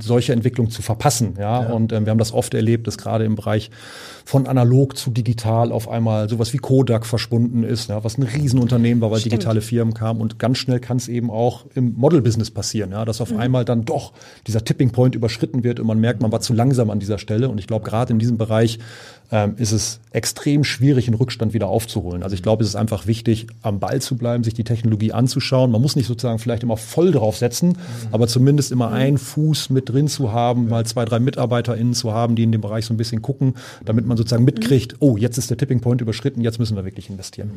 [0.00, 1.34] solche Entwicklung zu verpassen.
[1.38, 1.72] Ja, ja.
[1.72, 3.70] und ähm, wir haben das oft erlebt, dass gerade im Bereich
[4.24, 9.00] von analog zu digital auf einmal sowas wie Kodak verschwunden ist, ja, was ein Riesenunternehmen
[9.00, 9.34] war, weil Stimmt.
[9.34, 13.20] digitale Firmen kamen und ganz schnell kann es eben auch im Model-Business passieren, ja, dass
[13.20, 13.38] auf mhm.
[13.38, 14.12] einmal dann doch
[14.46, 17.48] dieser Tipping Point überschritten wird und man merkt, man war zu langsam an dieser Stelle
[17.48, 18.80] und ich glaube, gerade in diesem Bereich
[19.32, 22.22] ähm, ist es extrem schwierig, einen Rückstand wieder aufzuholen.
[22.22, 25.70] Also ich glaube, es ist einfach wichtig, am Ball zu bleiben, sich die Technologie anzuschauen.
[25.70, 27.74] Man muss nicht sozusagen vielleicht immer voll drauf setzen, mhm.
[28.12, 28.94] aber zumindest immer mhm.
[28.94, 32.60] einen Fuß mit drin zu haben, mal zwei, drei MitarbeiterInnen zu haben, die in dem
[32.60, 33.54] Bereich so ein bisschen gucken,
[33.84, 34.98] damit man sozusagen mitkriegt, mhm.
[35.00, 37.50] oh, jetzt ist der Tipping Point überschritten, jetzt müssen wir wirklich investieren.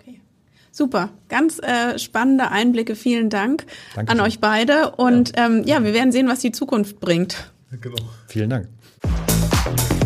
[0.00, 0.20] Okay.
[0.70, 2.94] Super, ganz äh, spannende Einblicke.
[2.94, 4.20] Vielen Dank Dankeschön.
[4.20, 4.90] an euch beide.
[4.92, 5.46] Und ja.
[5.46, 7.52] Ähm, ja, wir werden sehen, was die Zukunft bringt.
[7.80, 7.96] Genau.
[8.28, 8.68] Vielen Dank.